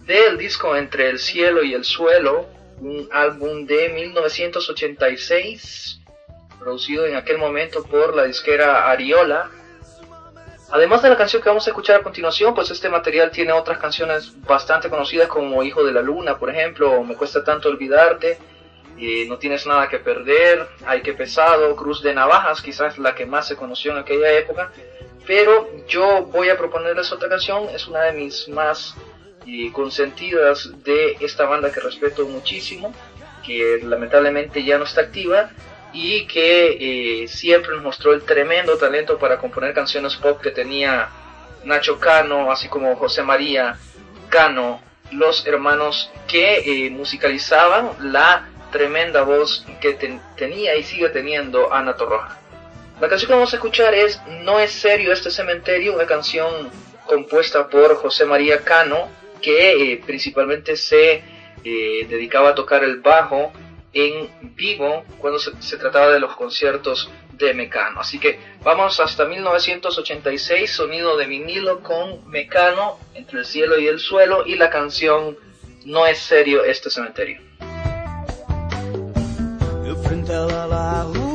Del 0.04 0.36
disco 0.38 0.76
Entre 0.76 1.10
el 1.10 1.18
cielo 1.18 1.62
y 1.62 1.74
el 1.74 1.84
suelo, 1.84 2.46
un 2.80 3.08
álbum 3.12 3.66
de 3.66 3.90
1986, 3.90 6.00
producido 6.58 7.06
en 7.06 7.14
aquel 7.16 7.36
momento 7.38 7.84
por 7.84 8.16
la 8.16 8.24
disquera 8.24 8.90
Ariola. 8.90 9.50
Además 10.70 11.02
de 11.02 11.10
la 11.10 11.16
canción 11.16 11.42
que 11.42 11.48
vamos 11.48 11.66
a 11.66 11.70
escuchar 11.70 12.00
a 12.00 12.02
continuación, 12.02 12.54
pues 12.54 12.70
este 12.70 12.88
material 12.88 13.30
tiene 13.30 13.52
otras 13.52 13.78
canciones 13.78 14.32
bastante 14.42 14.90
conocidas 14.90 15.28
como 15.28 15.62
Hijo 15.62 15.84
de 15.84 15.92
la 15.92 16.02
Luna, 16.02 16.38
por 16.38 16.50
ejemplo, 16.50 17.02
Me 17.04 17.16
cuesta 17.16 17.44
tanto 17.44 17.68
olvidarte, 17.68 18.38
No 19.28 19.38
tienes 19.38 19.66
nada 19.66 19.88
que 19.88 19.98
perder, 19.98 20.66
Ay 20.84 21.02
que 21.02 21.12
pesado, 21.12 21.76
Cruz 21.76 22.02
de 22.02 22.14
Navajas, 22.14 22.60
quizás 22.60 22.98
la 22.98 23.14
que 23.14 23.26
más 23.26 23.46
se 23.46 23.56
conoció 23.56 23.92
en 23.92 23.98
aquella 23.98 24.32
época, 24.32 24.72
pero 25.26 25.68
yo 25.86 26.22
voy 26.22 26.48
a 26.48 26.56
proponerles 26.56 27.12
otra 27.12 27.28
canción, 27.28 27.68
es 27.74 27.86
una 27.86 28.02
de 28.04 28.12
mis 28.12 28.48
más 28.48 28.94
consentidas 29.72 30.70
de 30.84 31.16
esta 31.20 31.44
banda 31.44 31.72
que 31.72 31.80
respeto 31.80 32.26
muchísimo, 32.26 32.94
que 33.44 33.80
lamentablemente 33.82 34.62
ya 34.62 34.78
no 34.78 34.84
está 34.84 35.02
activa 35.02 35.50
y 35.92 36.26
que 36.26 37.22
eh, 37.22 37.28
siempre 37.28 37.72
nos 37.72 37.82
mostró 37.82 38.12
el 38.12 38.22
tremendo 38.22 38.76
talento 38.76 39.18
para 39.18 39.38
componer 39.38 39.72
canciones 39.72 40.16
pop 40.16 40.40
que 40.40 40.50
tenía 40.50 41.08
Nacho 41.64 41.98
Cano, 41.98 42.52
así 42.52 42.68
como 42.68 42.94
José 42.96 43.22
María 43.22 43.78
Cano, 44.28 44.82
los 45.12 45.46
hermanos 45.46 46.10
que 46.26 46.58
eh, 46.58 46.90
musicalizaban 46.90 47.92
la 48.12 48.48
tremenda 48.70 49.22
voz 49.22 49.66
que 49.80 49.94
ten- 49.94 50.20
tenía 50.36 50.76
y 50.76 50.82
sigue 50.82 51.08
teniendo 51.10 51.72
Ana 51.72 51.94
Torroja. 51.96 52.38
La 53.00 53.08
canción 53.08 53.28
que 53.28 53.34
vamos 53.34 53.52
a 53.52 53.56
escuchar 53.56 53.94
es 53.94 54.20
No 54.42 54.58
es 54.60 54.72
serio 54.72 55.12
este 55.12 55.30
cementerio, 55.30 55.94
una 55.94 56.06
canción 56.06 56.70
compuesta 57.06 57.68
por 57.68 57.94
José 57.96 58.24
María 58.24 58.64
Cano, 58.64 59.08
que 59.40 59.92
eh, 59.92 60.02
principalmente 60.04 60.76
se 60.76 61.22
eh, 61.64 62.06
dedicaba 62.08 62.50
a 62.50 62.54
tocar 62.54 62.82
el 62.84 63.00
bajo 63.00 63.52
en 63.92 64.54
vivo 64.54 65.04
cuando 65.18 65.38
se, 65.38 65.50
se 65.62 65.76
trataba 65.78 66.10
de 66.10 66.20
los 66.20 66.34
conciertos 66.36 67.10
de 67.32 67.54
Mecano. 67.54 68.00
Así 68.00 68.18
que 68.18 68.38
vamos 68.62 68.98
hasta 69.00 69.24
1986, 69.24 70.70
sonido 70.70 71.16
de 71.16 71.26
vinilo 71.26 71.80
con 71.80 72.28
Mecano, 72.28 72.98
entre 73.14 73.38
el 73.40 73.44
cielo 73.46 73.78
y 73.78 73.86
el 73.86 73.98
suelo, 74.00 74.44
y 74.44 74.56
la 74.56 74.70
canción 74.70 75.36
No 75.84 76.06
es 76.06 76.18
serio 76.18 76.64
este 76.64 76.90
cementerio. 76.90 77.40
Frente 80.28 80.54
a 80.54 80.66
la 80.66 81.27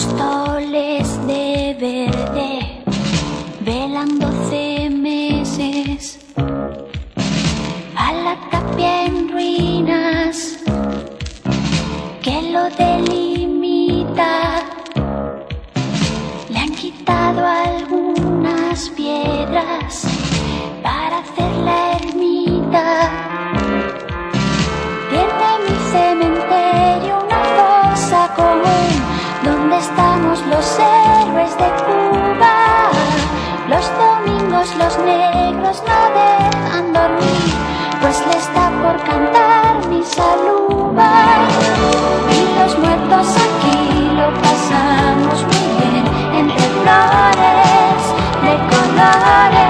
apóstoles 0.00 1.26
de 1.26 1.76
verde, 1.78 2.82
velan 3.60 4.18
doce 4.18 4.88
meses, 4.90 6.18
a 7.96 8.12
la 8.12 8.36
tapia 8.50 9.06
en 9.06 9.28
ruinas 9.30 10.58
que 12.22 12.50
lo 12.50 12.64
delimita. 12.70 14.62
Le 16.48 16.58
han 16.58 16.74
quitado 16.74 17.46
algunas 17.46 18.88
piedras 18.90 20.04
para 20.82 21.18
hacer 21.18 21.52
la 21.64 21.92
ermita. 21.98 23.10
Tiene 25.10 25.50
mi 25.66 25.76
cementerio 25.92 27.18
una 27.24 27.42
cosa 27.60 28.34
común, 28.34 28.99
estamos 29.80 30.46
los 30.46 30.78
héroes 30.78 31.56
de 31.56 31.68
Cuba. 31.86 32.56
Los 33.68 33.84
domingos 34.02 34.68
los 34.76 34.98
negros 34.98 35.82
no 35.88 36.00
dejan 36.20 36.92
dormir, 36.92 37.54
pues 38.00 38.16
le 38.26 38.36
está 38.36 38.70
por 38.82 38.96
cantar 39.08 39.86
mi 39.88 40.02
saluba. 40.04 41.12
Y 42.36 42.40
los 42.58 42.78
muertos 42.78 43.26
aquí 43.46 44.10
lo 44.18 44.28
pasamos 44.44 45.36
muy 45.50 45.64
bien, 45.80 46.06
entre 46.40 46.66
flores 46.80 48.02
de 48.44 48.54
colores. 48.72 49.69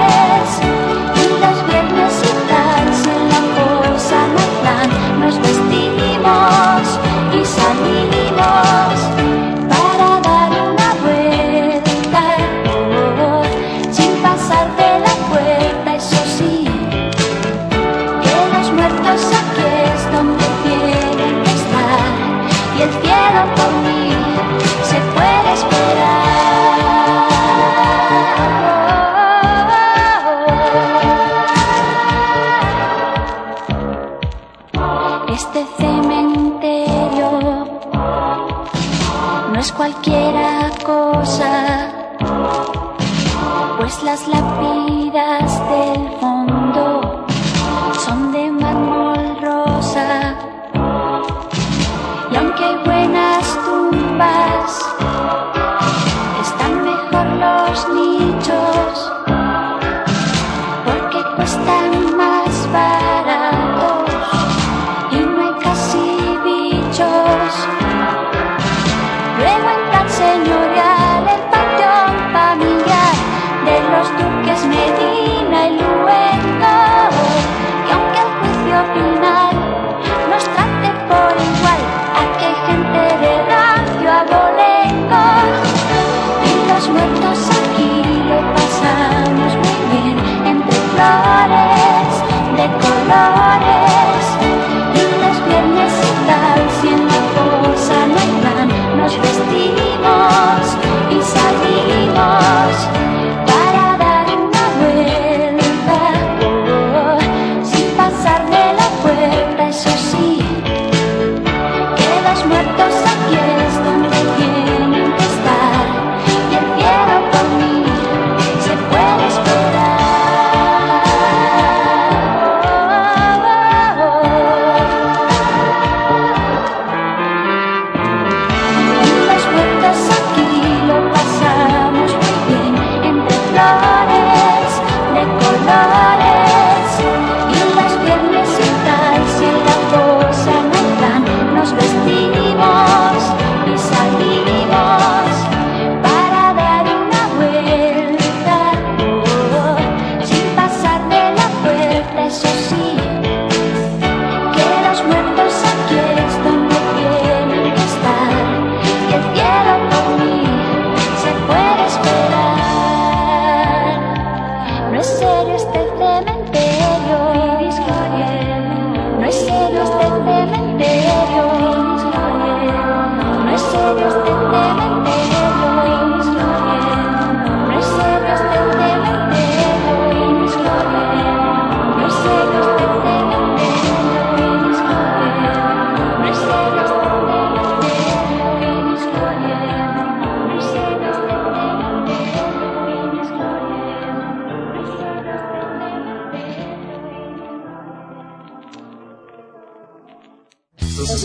morning. 93.41 93.90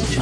Ya 0.08 0.16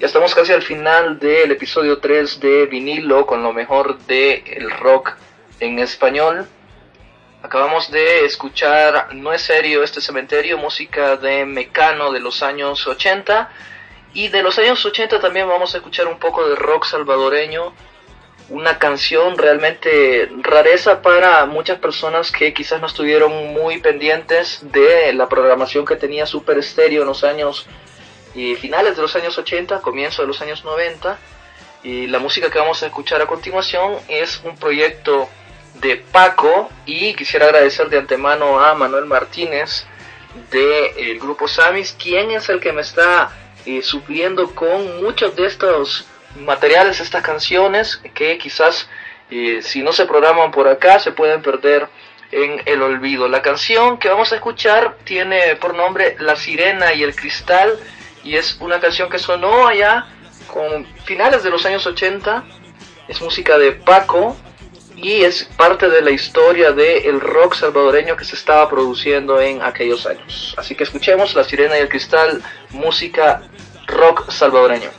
estamos 0.00 0.34
casi 0.34 0.52
al 0.52 0.62
final 0.62 1.18
del 1.18 1.50
episodio 1.52 1.98
3 1.98 2.40
de 2.40 2.66
Vinilo 2.66 3.24
con 3.24 3.42
lo 3.42 3.54
mejor 3.54 3.98
del 4.00 4.42
el 4.46 4.70
rock 4.70 5.14
en 5.60 5.78
español. 5.78 6.46
Acabamos 7.42 7.90
de 7.90 8.26
escuchar 8.26 9.14
No 9.14 9.32
es 9.32 9.40
serio 9.42 9.82
este 9.82 10.02
cementerio, 10.02 10.58
música 10.58 11.16
de 11.16 11.46
Mecano 11.46 12.12
de 12.12 12.20
los 12.20 12.42
años 12.42 12.86
80. 12.86 13.50
Y 14.12 14.28
de 14.28 14.42
los 14.42 14.58
años 14.58 14.84
80 14.84 15.20
también 15.20 15.48
vamos 15.48 15.74
a 15.74 15.78
escuchar 15.78 16.06
un 16.06 16.18
poco 16.18 16.46
de 16.48 16.54
rock 16.54 16.84
salvadoreño 16.84 17.72
una 18.48 18.78
canción 18.78 19.36
realmente 19.36 20.30
rareza 20.42 21.02
para 21.02 21.46
muchas 21.46 21.80
personas 21.80 22.30
que 22.30 22.54
quizás 22.54 22.80
no 22.80 22.86
estuvieron 22.86 23.52
muy 23.52 23.78
pendientes 23.78 24.60
de 24.70 25.12
la 25.14 25.28
programación 25.28 25.84
que 25.84 25.96
tenía 25.96 26.26
Super 26.26 26.62
Stereo 26.62 27.02
en 27.02 27.08
los 27.08 27.24
años 27.24 27.66
y 28.36 28.54
finales 28.54 28.94
de 28.94 29.02
los 29.02 29.16
años 29.16 29.36
80, 29.36 29.80
comienzo 29.80 30.22
de 30.22 30.28
los 30.28 30.40
años 30.42 30.64
90. 30.64 31.18
Y 31.82 32.06
la 32.06 32.20
música 32.20 32.50
que 32.50 32.58
vamos 32.58 32.82
a 32.82 32.86
escuchar 32.86 33.20
a 33.20 33.26
continuación 33.26 33.96
es 34.08 34.40
un 34.44 34.56
proyecto 34.56 35.28
de 35.80 35.96
Paco 35.96 36.70
y 36.84 37.14
quisiera 37.14 37.46
agradecer 37.46 37.88
de 37.88 37.98
antemano 37.98 38.60
a 38.60 38.74
Manuel 38.74 39.06
Martínez 39.06 39.86
del 40.50 41.18
grupo 41.18 41.48
Samis, 41.48 41.96
quien 41.98 42.30
es 42.30 42.48
el 42.48 42.60
que 42.60 42.72
me 42.72 42.82
está 42.82 43.30
eh, 43.64 43.82
supliendo 43.82 44.54
con 44.54 45.02
muchos 45.02 45.34
de 45.34 45.46
estos 45.46 46.06
materiales, 46.40 47.00
estas 47.00 47.22
canciones 47.22 48.00
que 48.14 48.38
quizás 48.38 48.88
eh, 49.30 49.60
si 49.62 49.82
no 49.82 49.92
se 49.92 50.06
programan 50.06 50.50
por 50.52 50.68
acá 50.68 51.00
se 51.00 51.12
pueden 51.12 51.42
perder 51.42 51.88
en 52.30 52.62
el 52.66 52.82
olvido. 52.82 53.28
La 53.28 53.42
canción 53.42 53.98
que 53.98 54.08
vamos 54.08 54.32
a 54.32 54.36
escuchar 54.36 54.96
tiene 55.04 55.56
por 55.56 55.74
nombre 55.74 56.16
La 56.20 56.36
Sirena 56.36 56.92
y 56.94 57.02
el 57.02 57.14
Cristal 57.14 57.78
y 58.22 58.36
es 58.36 58.58
una 58.60 58.80
canción 58.80 59.08
que 59.08 59.18
sonó 59.18 59.66
allá 59.66 60.06
con 60.46 60.86
finales 61.04 61.42
de 61.42 61.50
los 61.50 61.64
años 61.66 61.86
80. 61.86 62.44
Es 63.08 63.20
música 63.20 63.58
de 63.58 63.72
Paco 63.72 64.36
y 64.96 65.22
es 65.22 65.44
parte 65.56 65.88
de 65.88 66.02
la 66.02 66.10
historia 66.10 66.72
del 66.72 67.20
rock 67.20 67.54
salvadoreño 67.54 68.16
que 68.16 68.24
se 68.24 68.34
estaba 68.34 68.68
produciendo 68.68 69.40
en 69.40 69.62
aquellos 69.62 70.06
años. 70.06 70.54
Así 70.56 70.74
que 70.74 70.84
escuchemos 70.84 71.34
La 71.34 71.44
Sirena 71.44 71.76
y 71.78 71.82
el 71.82 71.88
Cristal, 71.88 72.42
música 72.70 73.42
rock 73.86 74.30
salvadoreño. 74.30 74.90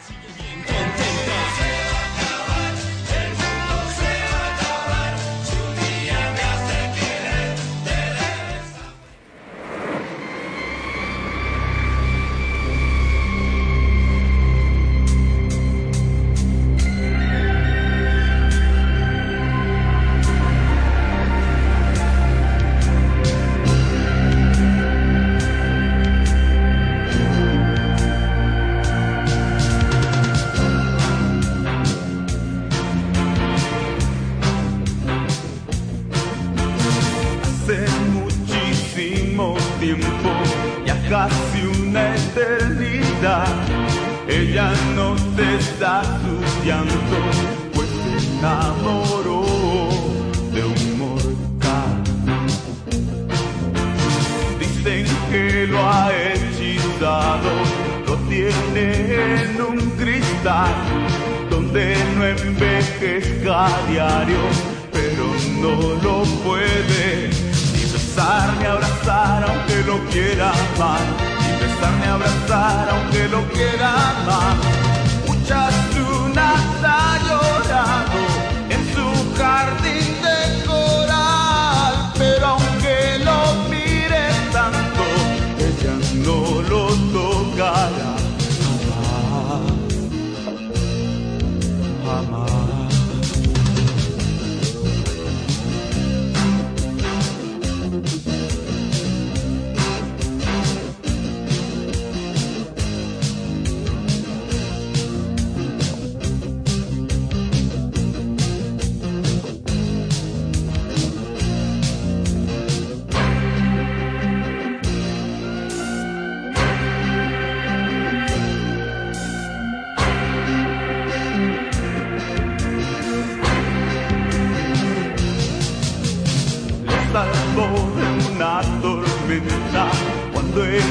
Cuando 130.32 130.64
él 130.64 130.82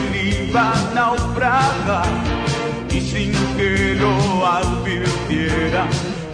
iba 0.51 0.71
a 0.71 0.95
naufragar 0.95 2.07
y 2.91 3.01
sin 3.01 3.33
que 3.57 3.97
lo 3.99 4.47
advirtiera 4.47 5.87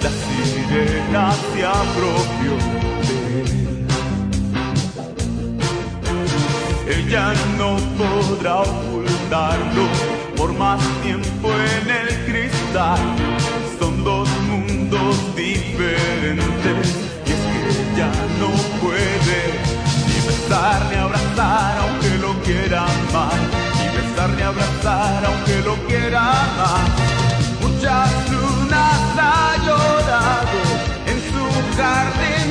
la 0.03 0.11
sirena 0.11 1.33
se 1.33 1.65
apropió 1.65 2.53
de 3.07 3.43
él. 3.43 3.87
Ella 6.89 7.35
no 7.57 7.77
podrá 7.97 8.63
ocultarlo 8.63 9.87
por 10.37 10.53
más 10.55 10.81
tiempo 11.03 11.51
en 11.53 11.89
el 11.89 12.09
cristal. 12.27 12.99
Son 13.79 14.03
dos 14.03 14.29
mundos 14.49 15.17
diferentes 15.37 16.97
y 17.27 17.31
es 17.31 17.43
que 17.53 17.59
ella 17.95 18.11
no 18.41 18.51
puede 18.81 19.22
besar 20.53 20.83
ni 20.91 20.97
abrazar 20.97 21.79
aunque 21.79 22.19
lo 22.19 22.33
quiera 22.43 22.83
más, 23.13 23.41
ni 23.79 23.87
besar 23.97 24.29
ni 24.37 24.43
abrazar 24.43 25.25
aunque 25.25 25.57
lo 25.65 25.75
quiera 25.87 26.25
más. 26.59 26.89
Muchas 27.63 28.11
lunas 28.31 29.01
ha 29.19 29.57
llorado 29.67 30.61
en 31.11 31.19
su 31.31 31.45
jardín 31.77 32.42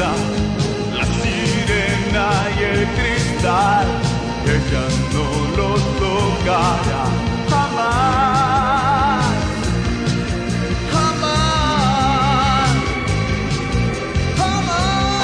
la 0.00 1.04
sirena 1.04 2.28
y 2.58 2.60
el 2.64 2.82
cristal, 2.96 3.86
ella 4.46 4.84
no 5.12 5.26
lo 5.58 5.70
tocará 6.00 7.04
jamás, 7.50 9.24
jamás, 10.90 12.70
jamás. 14.38 15.20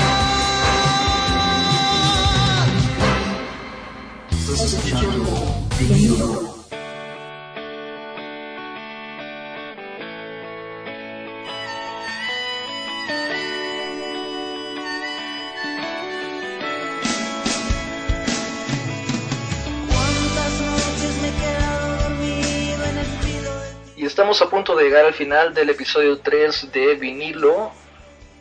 Estamos 24.16 24.40
a 24.40 24.48
punto 24.48 24.74
de 24.74 24.84
llegar 24.84 25.04
al 25.04 25.12
final 25.12 25.52
del 25.52 25.68
episodio 25.68 26.18
3 26.20 26.72
de 26.72 26.94
vinilo, 26.94 27.70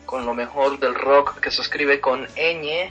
con 0.06 0.24
lo 0.24 0.32
mejor 0.32 0.78
del 0.78 0.94
rock 0.94 1.38
que 1.38 1.50
se 1.50 1.60
escribe 1.60 2.00
con 2.00 2.26
ñ. 2.34 2.90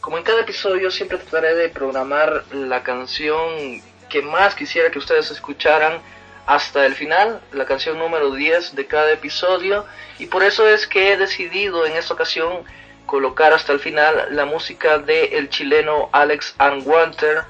Como 0.00 0.16
en 0.16 0.24
cada 0.24 0.40
episodio 0.40 0.90
siempre 0.90 1.18
trataré 1.18 1.54
de 1.54 1.68
programar 1.68 2.44
la 2.50 2.82
canción 2.82 3.82
que 4.08 4.22
más 4.22 4.54
quisiera 4.54 4.90
que 4.90 4.98
ustedes 4.98 5.30
escucharan 5.30 6.00
hasta 6.46 6.86
el 6.86 6.94
final, 6.94 7.42
la 7.52 7.66
canción 7.66 7.98
número 7.98 8.32
10 8.32 8.74
de 8.74 8.86
cada 8.86 9.12
episodio, 9.12 9.84
y 10.18 10.28
por 10.28 10.42
eso 10.42 10.66
es 10.66 10.86
que 10.86 11.12
he 11.12 11.18
decidido 11.18 11.84
en 11.84 11.92
esta 11.92 12.14
ocasión 12.14 12.64
colocar 13.04 13.52
hasta 13.52 13.74
el 13.74 13.80
final 13.80 14.28
la 14.30 14.46
música 14.46 14.96
del 14.96 15.30
el 15.34 15.50
chileno 15.50 16.08
Alex 16.12 16.54
Anwanter, 16.56 17.44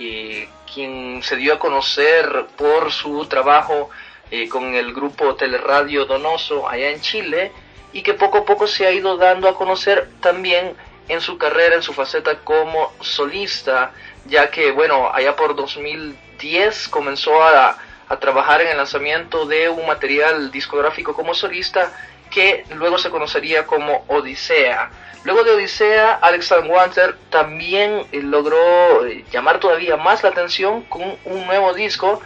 y 0.00 0.48
quien 0.74 1.22
se 1.22 1.36
dio 1.36 1.54
a 1.54 1.58
conocer 1.58 2.46
por 2.56 2.90
su 2.90 3.24
trabajo 3.26 3.90
eh, 4.30 4.48
con 4.48 4.74
el 4.74 4.92
grupo 4.92 5.36
Teleradio 5.36 6.04
Donoso 6.04 6.68
allá 6.68 6.90
en 6.90 7.00
Chile 7.00 7.52
y 7.92 8.02
que 8.02 8.14
poco 8.14 8.38
a 8.38 8.44
poco 8.44 8.66
se 8.66 8.86
ha 8.86 8.90
ido 8.90 9.16
dando 9.16 9.48
a 9.48 9.54
conocer 9.54 10.10
también 10.20 10.74
en 11.08 11.20
su 11.20 11.38
carrera, 11.38 11.76
en 11.76 11.82
su 11.82 11.92
faceta 11.92 12.40
como 12.40 12.92
solista, 13.00 13.92
ya 14.26 14.50
que, 14.50 14.72
bueno, 14.72 15.10
allá 15.12 15.36
por 15.36 15.54
2010 15.54 16.88
comenzó 16.88 17.42
a, 17.42 17.78
a 18.08 18.16
trabajar 18.18 18.62
en 18.62 18.68
el 18.68 18.76
lanzamiento 18.76 19.46
de 19.46 19.68
un 19.68 19.86
material 19.86 20.50
discográfico 20.50 21.14
como 21.14 21.34
solista 21.34 21.92
que 22.30 22.64
luego 22.74 22.98
se 22.98 23.10
conocería 23.10 23.66
como 23.66 24.04
Odisea. 24.08 24.90
Luego 25.24 25.42
de 25.42 25.52
Odisea, 25.52 26.18
Alexander 26.20 26.70
Wanter 26.70 27.16
también 27.30 28.06
eh, 28.12 28.20
logró 28.22 29.06
eh, 29.06 29.24
llamar 29.32 29.58
todavía 29.58 29.96
más 29.96 30.22
la 30.22 30.28
atención 30.28 30.82
con 30.82 31.16
un 31.24 31.46
nuevo 31.46 31.72
disco 31.72 32.20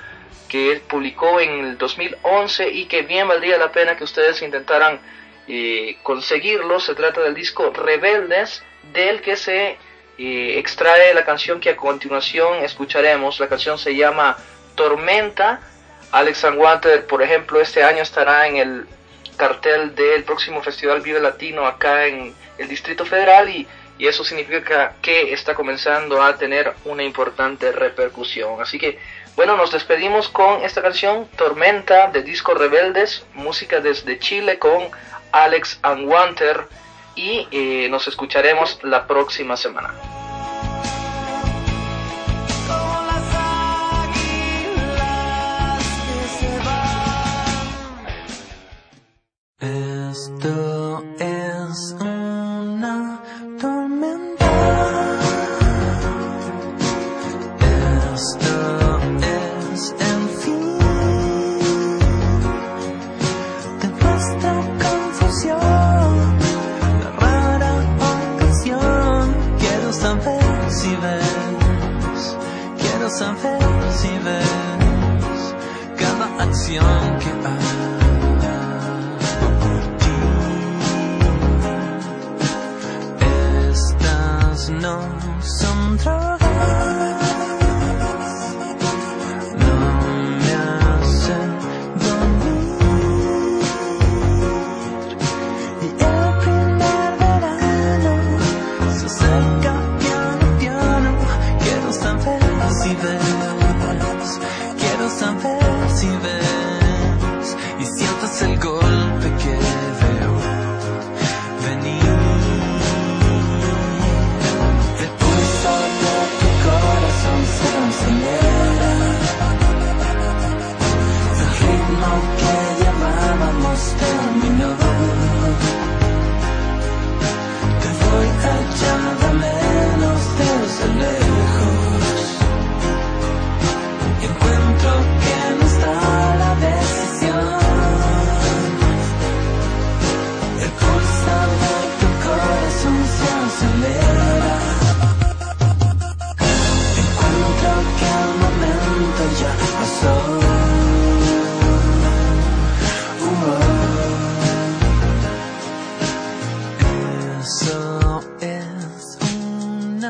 que 0.48 0.72
él 0.72 0.80
publicó 0.80 1.38
en 1.38 1.64
el 1.64 1.78
2011 1.78 2.70
y 2.70 2.86
que 2.86 3.02
bien 3.02 3.28
valdría 3.28 3.56
la 3.56 3.70
pena 3.70 3.96
que 3.96 4.02
ustedes 4.02 4.42
intentaran 4.42 5.00
eh, 5.46 5.96
conseguirlo. 6.02 6.80
Se 6.80 6.96
trata 6.96 7.20
del 7.20 7.34
disco 7.34 7.70
Rebeldes, 7.72 8.64
del 8.92 9.20
que 9.20 9.36
se 9.36 9.78
extrae 10.20 11.14
la 11.14 11.24
canción 11.24 11.60
que 11.60 11.70
a 11.70 11.76
continuación 11.76 12.64
escucharemos. 12.64 13.38
La 13.38 13.48
canción 13.48 13.78
se 13.78 13.94
llama 13.94 14.36
Tormenta. 14.74 15.60
Alex 16.10 16.44
Wanter, 16.56 17.06
por 17.06 17.22
ejemplo, 17.22 17.60
este 17.60 17.84
año 17.84 18.02
estará 18.02 18.48
en 18.48 18.56
el 18.56 18.86
cartel 19.38 19.94
del 19.94 20.24
próximo 20.24 20.62
Festival 20.62 21.00
Vive 21.00 21.20
Latino 21.20 21.66
acá 21.66 22.06
en 22.06 22.34
el 22.58 22.68
Distrito 22.68 23.06
Federal 23.06 23.48
y, 23.48 23.66
y, 23.96 24.06
eso 24.06 24.22
significa 24.24 24.96
que 25.00 25.32
está 25.32 25.54
comenzando 25.54 26.22
a 26.22 26.36
tener 26.36 26.74
una 26.84 27.02
importante 27.02 27.72
repercusión. 27.72 28.60
Así 28.60 28.78
que, 28.78 28.98
bueno, 29.36 29.56
nos 29.56 29.72
despedimos 29.72 30.28
con 30.28 30.62
esta 30.62 30.82
canción, 30.82 31.26
Tormenta, 31.36 32.10
de 32.10 32.22
Disco 32.22 32.52
Rebeldes, 32.52 33.24
música 33.32 33.80
desde 33.80 34.18
Chile 34.18 34.58
con 34.58 34.90
Alex 35.32 35.78
Anwanter 35.82 36.66
y 37.14 37.48
eh, 37.50 37.88
nos 37.88 38.06
escucharemos 38.08 38.78
la 38.82 39.06
próxima 39.06 39.56
semana. 39.56 39.94
Still 50.28 51.02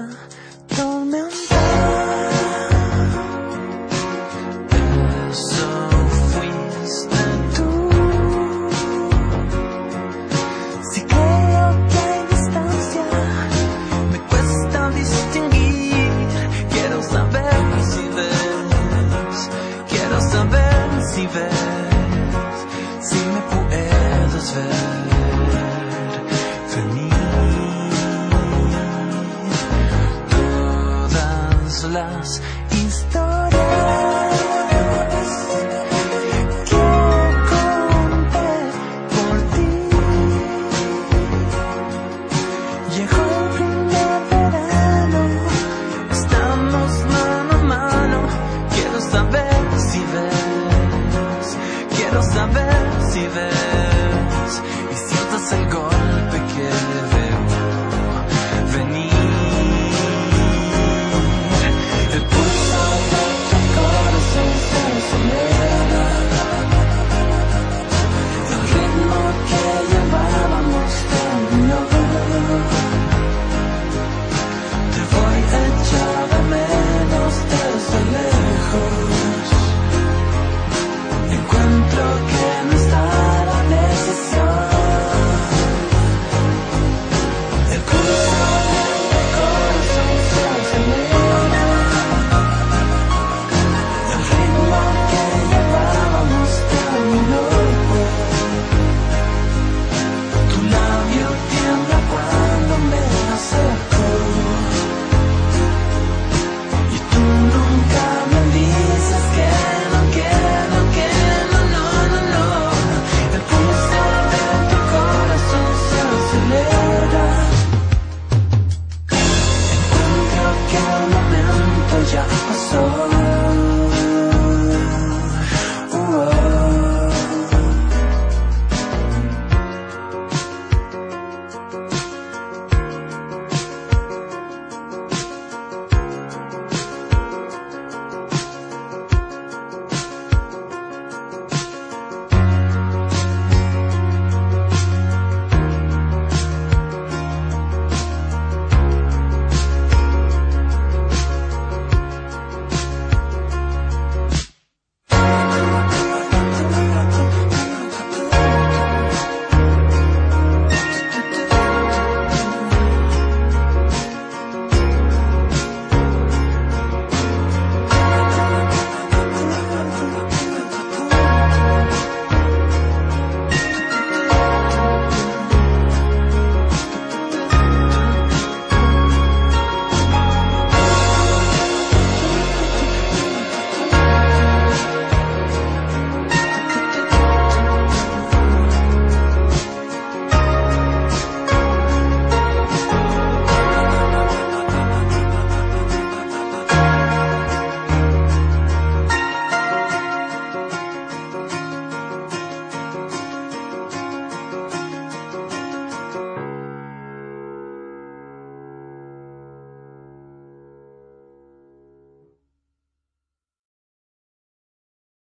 una 0.00 0.27